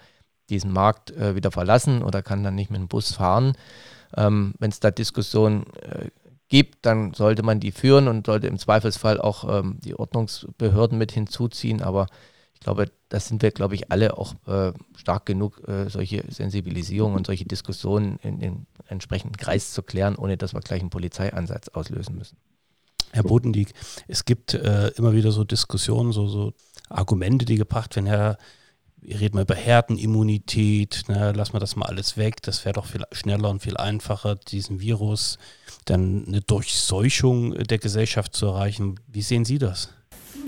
diesen 0.50 0.74
Markt 0.74 1.12
äh, 1.12 1.36
wieder 1.36 1.52
verlassen 1.52 2.04
oder 2.04 2.22
kann 2.22 2.44
dann 2.44 2.56
nicht 2.56 2.70
mit 2.70 2.82
dem 2.82 2.90
Bus 2.90 3.14
fahren. 3.14 3.54
Ähm, 4.18 4.56
Wenn 4.60 4.72
es 4.72 4.82
da 4.82 4.92
Diskussionen 4.92 5.68
äh, 5.84 6.10
gibt, 6.54 6.86
dann 6.86 7.16
sollte 7.16 7.42
man 7.42 7.60
die 7.60 7.72
führen 7.72 8.08
und 8.08 8.28
sollte 8.28 8.46
im 8.46 8.60
Zweifelsfall 8.60 9.20
auch 9.20 9.44
ähm, 9.50 9.80
die 9.84 9.96
Ordnungsbehörden 9.96 11.00
mit 11.00 11.12
hinzuziehen. 11.12 11.82
Aber 11.82 12.06
ich 12.54 12.60
glaube, 12.60 12.92
da 13.10 13.20
sind 13.20 13.42
wir, 13.42 13.50
glaube 13.50 13.74
ich, 13.74 13.92
alle 13.92 14.20
auch 14.20 14.36
äh, 14.46 14.72
stark 14.96 15.26
genug, 15.26 15.68
äh, 15.68 15.90
solche 15.90 16.24
Sensibilisierung 16.30 17.16
und 17.16 17.26
solche 17.26 17.46
Diskussionen 17.46 18.20
in 18.22 18.38
den 18.38 18.68
entsprechenden 18.88 19.36
Kreis 19.36 19.74
zu 19.74 19.82
klären, 19.82 20.16
ohne 20.16 20.38
dass 20.38 20.54
wir 20.54 20.60
gleich 20.60 20.82
einen 20.82 20.92
Polizeieinsatz 20.92 21.70
auslösen 21.70 22.20
müssen. 22.20 22.38
Herr 23.12 23.24
Bodendieck, 23.24 23.74
es 24.08 24.24
gibt 24.24 24.54
äh, 24.54 24.90
immer 24.90 25.14
wieder 25.14 25.32
so 25.32 25.44
Diskussionen, 25.44 26.12
so, 26.12 26.28
so 26.28 26.54
Argumente, 26.88 27.46
die 27.46 27.56
gebracht 27.56 27.96
werden, 27.96 28.06
Herr 28.06 28.38
reden 29.08 29.36
mal 29.36 29.44
über 29.44 29.56
Herdenimmunität, 29.56 31.04
ne, 31.08 31.32
lassen 31.34 31.54
wir 31.54 31.60
das 31.60 31.76
mal 31.76 31.86
alles 31.86 32.18
weg, 32.18 32.42
das 32.42 32.66
wäre 32.66 32.74
doch 32.74 32.86
viel 32.86 33.04
schneller 33.12 33.50
und 33.50 33.62
viel 33.62 33.78
einfacher, 33.78 34.36
diesen 34.36 34.80
Virus, 34.80 35.38
dann 35.86 36.26
eine 36.28 36.42
Durchseuchung 36.42 37.54
der 37.54 37.78
Gesellschaft 37.78 38.36
zu 38.36 38.48
erreichen. 38.48 39.00
Wie 39.08 39.22
sehen 39.22 39.46
Sie 39.46 39.58
das? 39.58 39.94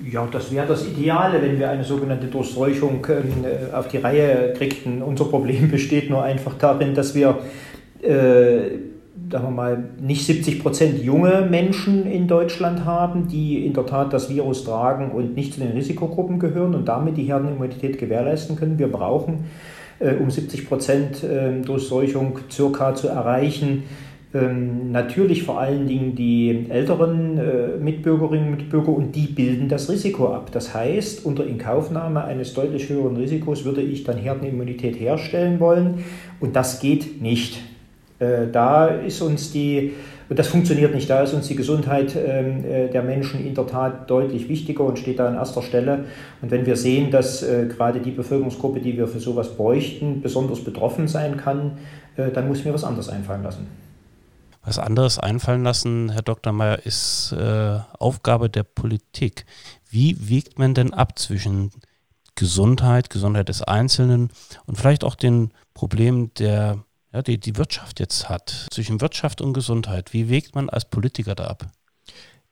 Ja, 0.10 0.28
das 0.28 0.52
wäre 0.52 0.68
das 0.68 0.86
Ideale, 0.86 1.42
wenn 1.42 1.58
wir 1.58 1.70
eine 1.70 1.84
sogenannte 1.84 2.28
Durchseuchung 2.28 3.06
äh, 3.06 3.74
auf 3.74 3.88
die 3.88 3.98
Reihe 3.98 4.54
kriegten. 4.58 5.02
Unser 5.02 5.26
Problem 5.26 5.72
besteht 5.72 6.10
nur 6.10 6.24
einfach 6.24 6.58
darin, 6.58 6.96
dass 6.96 7.16
wir 7.16 7.40
äh, 8.02 8.78
sagen 9.32 9.46
wir 9.46 9.52
mal, 9.52 9.84
nicht 10.00 10.26
70 10.26 10.62
Prozent 10.62 11.02
junge 11.02 11.48
Menschen 11.50 12.06
in 12.06 12.28
Deutschland 12.28 12.86
haben, 12.86 13.28
die 13.28 13.66
in 13.66 13.74
der 13.74 13.86
Tat 13.86 14.14
das 14.14 14.30
Virus 14.30 14.64
tragen 14.64 15.12
und 15.12 15.36
nicht 15.36 15.54
zu 15.54 15.60
den 15.60 15.72
Risikogruppen 15.72 16.40
gehören 16.40 16.76
und 16.76 16.88
damit 16.88 17.18
die 17.18 17.24
Herdenimmunität 17.24 17.98
gewährleisten 17.98 18.56
können. 18.56 18.78
Wir 18.78 18.92
brauchen, 18.92 19.46
äh, 20.00 20.16
um 20.16 20.30
70 20.30 20.68
Prozent 20.68 21.24
äh, 21.24 21.62
Durchseuchung 21.62 22.40
circa 22.52 22.96
zu 22.96 23.08
erreichen, 23.08 23.84
ähm, 24.34 24.92
natürlich 24.92 25.44
vor 25.44 25.60
allen 25.60 25.88
Dingen 25.88 26.16
die 26.16 26.66
älteren 26.70 27.38
äh, 27.38 27.78
Mitbürgerinnen 27.80 28.50
und 28.50 28.58
Mitbürger 28.58 28.90
und 28.90 29.16
die 29.16 29.28
bilden 29.28 29.70
das 29.70 29.90
Risiko 29.90 30.34
ab. 30.34 30.52
Das 30.52 30.74
heißt, 30.74 31.26
unter 31.26 31.48
Inkaufnahme 31.48 32.24
eines 32.24 32.54
deutlich 32.54 32.90
höheren 32.90 33.16
Risikos 33.16 33.64
würde 33.64 33.82
ich 33.82 34.04
dann 34.04 34.18
Herdenimmunität 34.18 35.00
herstellen 35.00 35.60
wollen 35.60 36.04
und 36.42 36.56
das 36.56 36.82
geht 36.82 37.22
nicht. 37.22 37.62
Äh, 38.20 38.48
da 38.52 38.88
ist 38.88 39.22
uns 39.22 39.52
die, 39.52 39.94
und 40.30 40.40
das 40.40 40.48
funktioniert 40.48 40.96
nicht, 40.96 41.10
da 41.10 41.22
ist 41.24 41.34
uns 41.34 41.48
die 41.48 41.56
Gesundheit 41.56 42.16
ähm, 42.16 42.64
äh, 42.66 42.88
der 42.90 43.04
Menschen 43.04 43.46
in 43.46 43.54
der 43.54 43.68
Tat 43.68 44.10
deutlich 44.10 44.50
wichtiger 44.50 44.84
und 44.84 44.98
steht 45.00 45.20
da 45.20 45.28
an 45.28 45.36
erster 45.36 45.62
Stelle. 45.62 46.06
Und 46.42 46.52
wenn 46.52 46.66
wir 46.66 46.76
sehen, 46.76 47.12
dass 47.12 47.46
gerade 47.46 48.00
die 48.00 48.12
Bevölkerungsgruppe, 48.12 48.80
die 48.80 48.98
wir 48.98 49.08
für 49.08 49.20
sowas 49.20 49.56
bräuchten, 49.56 50.22
besonders 50.22 50.64
betroffen 50.64 51.08
sein 51.08 51.38
kann, 51.38 51.78
dann 52.16 52.48
muss 52.48 52.64
mir 52.64 52.74
was 52.74 52.84
anderes 52.84 53.10
einfallen 53.10 53.44
lassen 53.44 53.68
was 54.66 54.80
anderes 54.80 55.20
einfallen 55.20 55.64
lassen, 55.64 56.10
Herr 56.10 56.24
Dr. 56.24 56.52
Mayer, 56.52 56.86
ist 56.86 57.32
äh, 57.34 57.80
Aufgabe 58.00 58.50
der 58.50 58.64
Politik. 58.64 59.46
Wie 59.90 60.28
wiegt 60.28 60.58
man 60.58 60.74
denn 60.74 60.94
ab 60.94 61.20
zwischen 61.20 61.72
Gesundheit, 62.34 63.10
Gesundheit 63.10 63.48
des 63.48 63.62
Einzelnen 63.62 64.30
und 64.66 64.78
vielleicht 64.78 65.04
auch 65.04 65.16
den 65.16 65.52
Problemen, 65.74 66.34
der 66.34 66.80
ja, 67.16 67.22
die 67.22 67.40
die 67.40 67.56
Wirtschaft 67.56 68.02
jetzt 68.02 68.28
hat, 68.28 68.68
zwischen 68.72 69.00
Wirtschaft 69.00 69.40
und 69.40 69.54
Gesundheit? 69.54 70.12
Wie 70.12 70.30
wägt 70.30 70.54
man 70.54 70.70
als 70.70 70.86
Politiker 70.86 71.34
da 71.34 71.46
ab? 71.46 71.68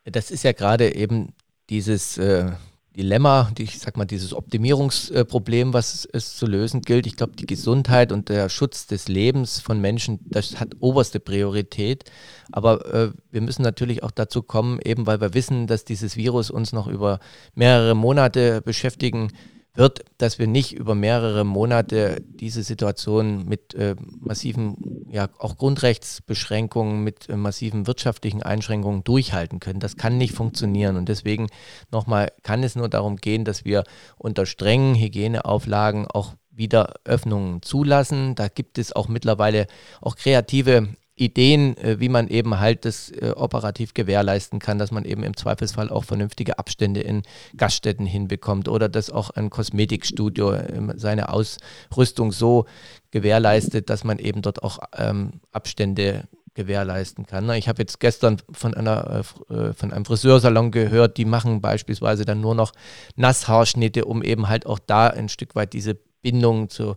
Das 0.05 0.31
ist 0.31 0.43
ja 0.43 0.53
gerade 0.53 0.95
eben 0.95 1.33
dieses 1.69 2.17
äh, 2.17 2.51
Dilemma, 2.95 3.51
ich 3.57 3.79
sag 3.79 3.97
mal, 3.97 4.05
dieses 4.05 4.33
Optimierungsproblem, 4.33 5.73
was 5.73 6.07
es 6.13 6.37
zu 6.37 6.45
lösen 6.45 6.81
gilt. 6.81 7.07
Ich 7.07 7.17
glaube, 7.17 7.35
die 7.35 7.45
Gesundheit 7.45 8.13
und 8.13 8.29
der 8.29 8.47
Schutz 8.47 8.87
des 8.87 9.09
Lebens 9.09 9.59
von 9.59 9.81
Menschen, 9.81 10.19
das 10.29 10.59
hat 10.59 10.75
oberste 10.79 11.19
Priorität. 11.19 12.05
Aber 12.53 12.85
äh, 12.93 13.11
wir 13.31 13.41
müssen 13.41 13.63
natürlich 13.63 14.01
auch 14.01 14.11
dazu 14.11 14.43
kommen, 14.43 14.79
eben 14.85 15.07
weil 15.07 15.19
wir 15.19 15.33
wissen, 15.33 15.67
dass 15.67 15.83
dieses 15.83 16.15
Virus 16.15 16.49
uns 16.49 16.71
noch 16.71 16.87
über 16.87 17.19
mehrere 17.53 17.95
Monate 17.95 18.61
beschäftigen 18.61 19.29
wird, 19.75 20.05
dass 20.17 20.37
wir 20.37 20.47
nicht 20.47 20.73
über 20.73 20.93
mehrere 20.93 21.43
Monate 21.43 22.21
diese 22.21 22.61
Situation 22.61 23.45
mit 23.45 23.73
äh, 23.73 23.95
massiven, 24.19 25.05
ja 25.09 25.29
auch 25.39 25.57
Grundrechtsbeschränkungen, 25.57 27.03
mit 27.03 27.27
äh, 27.29 27.35
massiven 27.35 27.87
wirtschaftlichen 27.87 28.43
Einschränkungen 28.43 29.03
durchhalten 29.03 29.59
können. 29.59 29.79
Das 29.79 29.97
kann 29.97 30.17
nicht 30.17 30.33
funktionieren. 30.33 30.95
Und 30.95 31.09
deswegen 31.09 31.47
nochmal 31.91 32.31
kann 32.43 32.63
es 32.63 32.75
nur 32.75 32.87
darum 32.87 33.17
gehen, 33.17 33.45
dass 33.45 33.65
wir 33.65 33.83
unter 34.17 34.45
strengen 34.45 34.95
Hygieneauflagen 34.95 36.07
auch 36.07 36.33
wieder 36.51 36.93
Öffnungen 37.03 37.63
zulassen. 37.63 38.35
Da 38.35 38.47
gibt 38.47 38.77
es 38.77 38.95
auch 38.95 39.07
mittlerweile 39.07 39.65
auch 40.01 40.15
kreative 40.15 40.89
Ideen, 41.23 41.77
äh, 41.77 41.99
wie 41.99 42.09
man 42.09 42.27
eben 42.27 42.59
halt 42.59 42.85
das 42.85 43.09
äh, 43.11 43.31
operativ 43.35 43.93
gewährleisten 43.93 44.59
kann, 44.59 44.77
dass 44.77 44.91
man 44.91 45.05
eben 45.05 45.23
im 45.23 45.35
Zweifelsfall 45.35 45.89
auch 45.89 46.03
vernünftige 46.03 46.59
Abstände 46.59 47.01
in 47.01 47.23
Gaststätten 47.55 48.05
hinbekommt 48.05 48.67
oder 48.67 48.89
dass 48.89 49.09
auch 49.09 49.29
ein 49.31 49.49
Kosmetikstudio 49.49 50.53
ähm, 50.53 50.93
seine 50.95 51.29
Ausrüstung 51.29 52.31
so 52.31 52.65
gewährleistet, 53.11 53.89
dass 53.89 54.03
man 54.03 54.19
eben 54.19 54.41
dort 54.41 54.63
auch 54.63 54.79
ähm, 54.97 55.39
Abstände 55.51 56.27
gewährleisten 56.55 57.25
kann. 57.25 57.49
Ich 57.51 57.67
habe 57.67 57.81
jetzt 57.81 57.99
gestern 57.99 58.37
von, 58.51 58.73
einer, 58.73 59.23
äh, 59.49 59.73
von 59.73 59.91
einem 59.91 60.05
Friseursalon 60.05 60.71
gehört, 60.71 61.17
die 61.17 61.25
machen 61.25 61.61
beispielsweise 61.61 62.25
dann 62.25 62.41
nur 62.41 62.53
noch 62.53 62.73
Nasshaarschnitte, 63.15 64.05
um 64.05 64.21
eben 64.21 64.49
halt 64.49 64.65
auch 64.65 64.79
da 64.79 65.07
ein 65.07 65.29
Stück 65.29 65.55
weit 65.55 65.73
diese 65.73 65.97
Bindung 66.21 66.69
zu 66.69 66.91
äh, 66.91 66.95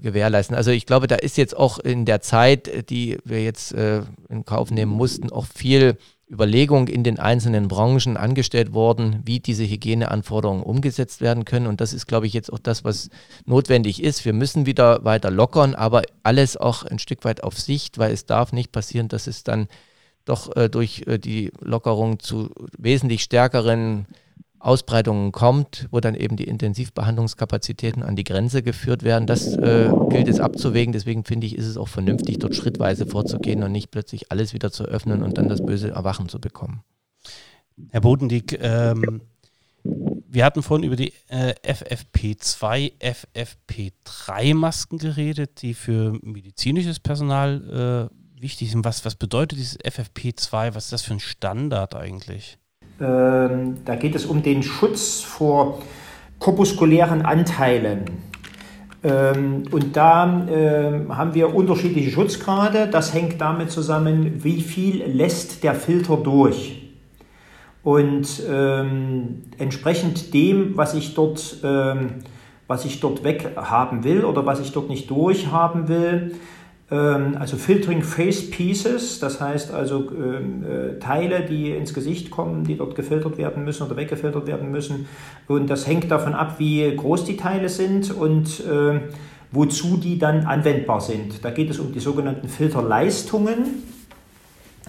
gewährleisten. 0.00 0.56
Also 0.56 0.70
ich 0.70 0.86
glaube, 0.86 1.06
da 1.06 1.16
ist 1.16 1.36
jetzt 1.36 1.56
auch 1.56 1.78
in 1.78 2.04
der 2.04 2.20
Zeit, 2.20 2.88
die 2.90 3.18
wir 3.24 3.42
jetzt 3.42 3.72
äh, 3.74 4.02
in 4.28 4.44
Kauf 4.44 4.70
nehmen 4.70 4.92
mussten, 4.92 5.32
auch 5.32 5.46
viel 5.46 5.96
Überlegung 6.28 6.88
in 6.88 7.04
den 7.04 7.20
einzelnen 7.20 7.68
Branchen 7.68 8.16
angestellt 8.16 8.72
worden, 8.72 9.22
wie 9.24 9.38
diese 9.38 9.64
Hygieneanforderungen 9.64 10.62
umgesetzt 10.62 11.20
werden 11.20 11.44
können. 11.44 11.68
Und 11.68 11.80
das 11.80 11.92
ist, 11.92 12.06
glaube 12.06 12.26
ich, 12.26 12.32
jetzt 12.32 12.52
auch 12.52 12.58
das, 12.58 12.82
was 12.82 13.10
notwendig 13.44 14.02
ist. 14.02 14.24
Wir 14.24 14.32
müssen 14.32 14.66
wieder 14.66 15.04
weiter 15.04 15.30
lockern, 15.30 15.76
aber 15.76 16.02
alles 16.24 16.56
auch 16.56 16.82
ein 16.82 16.98
Stück 16.98 17.24
weit 17.24 17.44
auf 17.44 17.58
Sicht, 17.58 17.98
weil 17.98 18.12
es 18.12 18.26
darf 18.26 18.52
nicht 18.52 18.72
passieren, 18.72 19.06
dass 19.06 19.28
es 19.28 19.44
dann 19.44 19.68
doch 20.24 20.54
äh, 20.56 20.68
durch 20.68 21.04
äh, 21.06 21.18
die 21.18 21.52
Lockerung 21.60 22.18
zu 22.18 22.50
wesentlich 22.76 23.22
stärkeren 23.22 24.06
Ausbreitungen 24.58 25.32
kommt, 25.32 25.86
wo 25.90 26.00
dann 26.00 26.14
eben 26.14 26.36
die 26.36 26.44
Intensivbehandlungskapazitäten 26.44 28.02
an 28.02 28.16
die 28.16 28.24
Grenze 28.24 28.62
geführt 28.62 29.02
werden. 29.02 29.26
Das 29.26 29.54
äh, 29.56 29.90
gilt 30.08 30.28
es 30.28 30.40
abzuwägen. 30.40 30.92
Deswegen 30.92 31.24
finde 31.24 31.46
ich, 31.46 31.56
ist 31.56 31.66
es 31.66 31.76
auch 31.76 31.88
vernünftig, 31.88 32.38
dort 32.38 32.54
schrittweise 32.54 33.06
vorzugehen 33.06 33.62
und 33.62 33.72
nicht 33.72 33.90
plötzlich 33.90 34.32
alles 34.32 34.54
wieder 34.54 34.72
zu 34.72 34.84
öffnen 34.84 35.22
und 35.22 35.38
dann 35.38 35.48
das 35.48 35.64
böse 35.64 35.90
Erwachen 35.90 36.28
zu 36.28 36.40
bekommen. 36.40 36.82
Herr 37.90 38.00
Bodendieck, 38.00 38.58
ähm, 38.62 39.20
wir 39.84 40.44
hatten 40.44 40.62
vorhin 40.62 40.84
über 40.84 40.96
die 40.96 41.12
äh, 41.28 41.54
FFP2, 41.62 42.92
FFP3 43.00 44.54
Masken 44.54 44.98
geredet, 44.98 45.62
die 45.62 45.74
für 45.74 46.18
medizinisches 46.22 46.98
Personal 46.98 48.10
äh, 48.10 48.40
wichtig 48.40 48.70
sind. 48.70 48.84
Was, 48.84 49.04
was 49.04 49.14
bedeutet 49.14 49.58
dieses 49.58 49.78
FFP2? 49.78 50.74
Was 50.74 50.84
ist 50.84 50.92
das 50.92 51.02
für 51.02 51.14
ein 51.14 51.20
Standard 51.20 51.94
eigentlich? 51.94 52.58
Ähm, 53.00 53.76
da 53.84 53.94
geht 53.94 54.14
es 54.14 54.26
um 54.26 54.42
den 54.42 54.62
Schutz 54.62 55.20
vor 55.20 55.78
korpuskulären 56.38 57.22
Anteilen. 57.22 58.04
Ähm, 59.04 59.64
und 59.70 59.96
da 59.96 60.46
ähm, 60.48 61.16
haben 61.16 61.34
wir 61.34 61.54
unterschiedliche 61.54 62.10
Schutzgrade. 62.10 62.88
Das 62.90 63.12
hängt 63.12 63.40
damit 63.40 63.70
zusammen, 63.70 64.44
wie 64.44 64.60
viel 64.60 65.04
lässt 65.04 65.62
der 65.62 65.74
Filter 65.74 66.16
durch. 66.16 66.82
Und 67.82 68.42
entsprechend 69.58 70.34
dem, 70.34 70.76
was 70.76 70.94
ich 70.94 71.14
dort, 71.14 71.58
was 72.66 72.84
ich 72.84 72.98
dort 72.98 73.22
weghaben 73.22 74.02
will 74.02 74.24
oder 74.24 74.44
was 74.44 74.58
ich 74.58 74.72
dort 74.72 74.88
nicht 74.88 75.08
durchhaben 75.08 75.86
will, 75.86 76.34
also 76.94 77.56
Filtering 77.56 78.02
Face 78.02 78.48
Pieces, 78.48 79.18
das 79.18 79.40
heißt 79.40 79.72
also 79.72 80.08
ähm, 80.12 80.64
äh, 80.64 80.98
Teile, 81.00 81.42
die 81.42 81.70
ins 81.70 81.92
Gesicht 81.92 82.30
kommen, 82.30 82.62
die 82.62 82.76
dort 82.76 82.94
gefiltert 82.94 83.38
werden 83.38 83.64
müssen 83.64 83.84
oder 83.84 83.96
weggefiltert 83.96 84.46
werden 84.46 84.70
müssen. 84.70 85.08
Und 85.48 85.68
das 85.68 85.86
hängt 85.86 86.10
davon 86.10 86.34
ab, 86.34 86.56
wie 86.58 86.94
groß 86.94 87.24
die 87.24 87.36
Teile 87.36 87.68
sind 87.68 88.12
und 88.12 88.60
äh, 88.60 89.00
wozu 89.50 89.96
die 89.96 90.18
dann 90.18 90.44
anwendbar 90.44 91.00
sind. 91.00 91.44
Da 91.44 91.50
geht 91.50 91.70
es 91.70 91.80
um 91.80 91.92
die 91.92 92.00
sogenannten 92.00 92.48
Filterleistungen. 92.48 93.82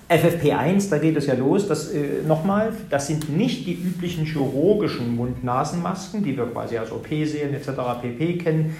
FFP1, 0.10 0.90
da 0.90 1.00
geht 1.00 1.18
es 1.18 1.26
ja 1.26 1.34
los, 1.34 1.68
das 1.68 1.92
äh, 1.92 2.22
nochmal, 2.26 2.72
das 2.90 3.08
sind 3.08 3.36
nicht 3.36 3.68
die 3.68 3.74
üblichen 3.74 4.26
chirurgischen 4.26 5.16
Mund-Nasen-Masken, 5.16 6.24
die 6.24 6.38
wir 6.38 6.46
quasi 6.46 6.78
als 6.78 6.94
OP 6.94 7.08
sehen 7.10 7.54
etc. 7.54 7.70
pp 8.02 8.38
kennen, 8.38 8.76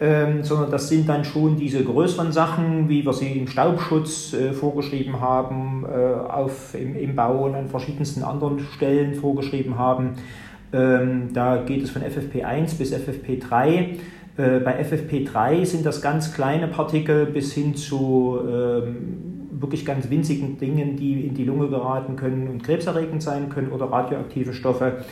ähm, 0.00 0.42
sondern 0.42 0.70
das 0.70 0.88
sind 0.88 1.08
dann 1.08 1.24
schon 1.24 1.56
diese 1.56 1.84
größeren 1.84 2.32
Sachen, 2.32 2.88
wie 2.88 3.04
wir 3.04 3.12
sie 3.12 3.32
im 3.32 3.46
Staubschutz 3.46 4.32
äh, 4.32 4.54
vorgeschrieben 4.54 5.20
haben, 5.20 5.84
äh, 5.84 6.14
auf, 6.30 6.74
im, 6.74 6.96
im 6.96 7.14
Bau 7.14 7.44
und 7.44 7.54
an 7.54 7.68
verschiedensten 7.68 8.22
anderen 8.22 8.60
Stellen 8.60 9.14
vorgeschrieben 9.14 9.78
haben. 9.78 10.12
Ähm, 10.72 11.34
da 11.34 11.58
geht 11.58 11.82
es 11.82 11.90
von 11.90 12.00
FFP1 12.00 12.78
bis 12.78 12.94
FFP3. 12.94 13.64
Äh, 14.38 14.60
bei 14.60 14.80
FFP3 14.82 15.66
sind 15.66 15.84
das 15.84 16.00
ganz 16.00 16.32
kleine 16.32 16.68
Partikel 16.68 17.26
bis 17.26 17.52
hin 17.52 17.74
zu 17.74 18.38
ähm, 18.42 19.50
wirklich 19.50 19.84
ganz 19.84 20.08
winzigen 20.08 20.56
Dingen, 20.56 20.96
die 20.96 21.26
in 21.26 21.34
die 21.34 21.44
Lunge 21.44 21.68
geraten 21.68 22.16
können 22.16 22.48
und 22.48 22.62
krebserregend 22.62 23.22
sein 23.22 23.50
können 23.50 23.70
oder 23.70 23.86
radioaktive 23.86 24.54
Stoffe 24.54 25.04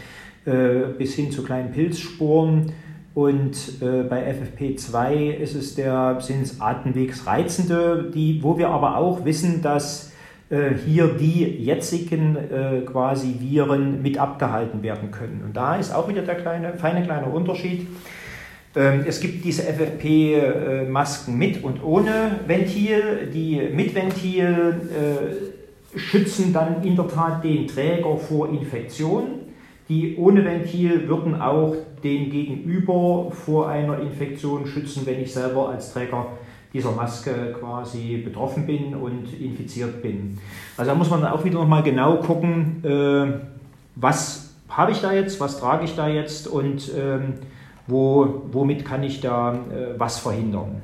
äh, 0.47 0.95
bis 0.97 1.15
hin 1.15 1.31
zu 1.31 1.43
kleinen 1.43 1.73
Pilzsporen. 1.73 2.73
Und 3.19 3.83
äh, 3.83 4.05
bei 4.05 4.33
FFP2 4.33 5.33
ist 5.33 5.57
es 5.57 5.75
der, 5.75 6.19
sind 6.21 6.43
es 6.43 6.61
Atemwegsreizende, 6.61 8.13
die, 8.15 8.41
wo 8.45 8.57
wir 8.59 8.69
aber 8.69 8.97
auch 8.97 9.25
wissen, 9.25 9.61
dass 9.61 10.13
äh, 10.51 10.75
hier 10.87 11.09
die 11.09 11.43
jetzigen 11.43 12.37
äh, 12.37 12.83
quasi 12.87 13.35
Viren 13.41 14.03
mit 14.03 14.19
abgehalten 14.19 14.85
werden 14.85 15.11
können. 15.11 15.43
Und 15.45 15.57
da 15.57 15.75
ist 15.75 15.93
auch 15.93 16.09
wieder 16.09 16.23
der 16.23 16.37
kleine, 16.37 16.75
feine 16.75 17.03
kleine 17.03 17.27
Unterschied. 17.27 17.89
Ähm, 18.77 19.03
es 19.05 19.19
gibt 19.21 19.45
diese 19.45 19.65
FFP-Masken 19.65 21.37
mit 21.37 21.65
und 21.65 21.83
ohne 21.83 22.39
Ventil. 22.47 23.31
Die 23.35 23.69
mit 23.75 23.97
Ventil 23.97 24.81
äh, 24.95 25.99
schützen 25.99 26.53
dann 26.53 26.85
in 26.85 26.95
der 26.95 27.09
Tat 27.09 27.43
den 27.43 27.67
Träger 27.67 28.17
vor 28.17 28.49
Infektionen. 28.49 29.41
Die 29.89 30.17
ohne 30.19 30.45
Ventil 30.45 31.09
würden 31.09 31.41
auch 31.41 31.75
den 32.03 32.31
Gegenüber 32.31 33.31
vor 33.31 33.69
einer 33.69 34.01
Infektion 34.01 34.67
schützen, 34.67 35.03
wenn 35.05 35.21
ich 35.21 35.33
selber 35.33 35.71
als 35.71 35.93
Träger 35.93 36.27
dieser 36.73 36.93
Maske 36.93 37.55
quasi 37.59 38.19
betroffen 38.19 38.67
bin 38.67 38.95
und 38.95 39.33
infiziert 39.41 40.03
bin. 40.03 40.39
Also 40.77 40.91
da 40.91 40.95
muss 40.95 41.11
man 41.11 41.25
auch 41.25 41.45
wieder 41.45 41.55
nochmal 41.55 41.83
genau 41.83 42.17
gucken, 42.17 42.85
äh, 42.85 43.41
was 43.97 44.51
habe 44.69 44.93
ich 44.93 45.01
da 45.01 45.13
jetzt, 45.13 45.41
was 45.41 45.59
trage 45.59 45.85
ich 45.85 45.97
da 45.97 46.09
jetzt 46.09 46.47
und 46.47 46.91
ähm, 46.97 47.35
wo, 47.87 48.43
womit 48.53 48.85
kann 48.85 49.03
ich 49.03 49.21
da 49.21 49.55
äh, 49.55 49.99
was 49.99 50.19
verhindern. 50.19 50.83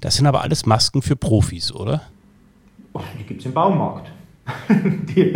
Das 0.00 0.16
sind 0.16 0.26
aber 0.26 0.42
alles 0.42 0.66
Masken 0.66 1.00
für 1.00 1.16
Profis, 1.16 1.72
oder? 1.72 2.02
Oh, 2.92 3.00
die 3.18 3.24
gibt 3.24 3.40
es 3.40 3.46
im 3.46 3.54
Baumarkt. 3.54 4.10
die, 5.16 5.32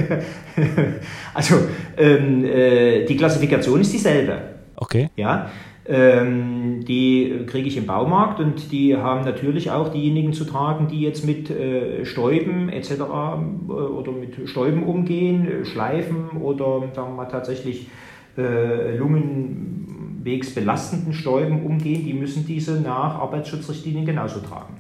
also 1.35 1.55
ähm, 1.97 2.45
äh, 2.45 3.07
die 3.07 3.17
Klassifikation 3.17 3.81
ist 3.81 3.93
dieselbe. 3.93 4.58
Okay. 4.81 5.11
Ja, 5.17 5.51
ähm, 5.87 6.85
die 6.87 7.45
kriege 7.47 7.67
ich 7.67 7.77
im 7.77 7.87
Baumarkt 7.87 8.39
und 8.41 8.71
die 8.71 8.97
haben 8.97 9.25
natürlich 9.25 9.71
auch 9.71 9.89
diejenigen 9.89 10.33
zu 10.33 10.45
tragen, 10.45 10.87
die 10.89 11.01
jetzt 11.01 11.25
mit 11.25 11.51
äh, 11.51 12.05
Stäuben 12.05 12.69
etc. 12.69 12.91
Äh, 12.91 13.73
oder 13.73 14.13
mit 14.13 14.49
Stäuben 14.49 14.85
umgehen, 14.85 15.65
Schleifen 15.65 16.29
oder 16.41 16.83
sagen 16.95 17.11
wir 17.11 17.17
mal 17.17 17.27
tatsächlich 17.27 17.89
äh, 18.37 18.97
lungenwegsbelastenden 18.97 21.13
Stäuben 21.13 21.65
umgehen. 21.65 22.05
Die 22.05 22.15
müssen 22.15 22.47
diese 22.47 22.81
nach 22.81 23.17
Arbeitsschutzrichtlinien 23.17 24.07
genauso 24.07 24.39
tragen. 24.41 24.77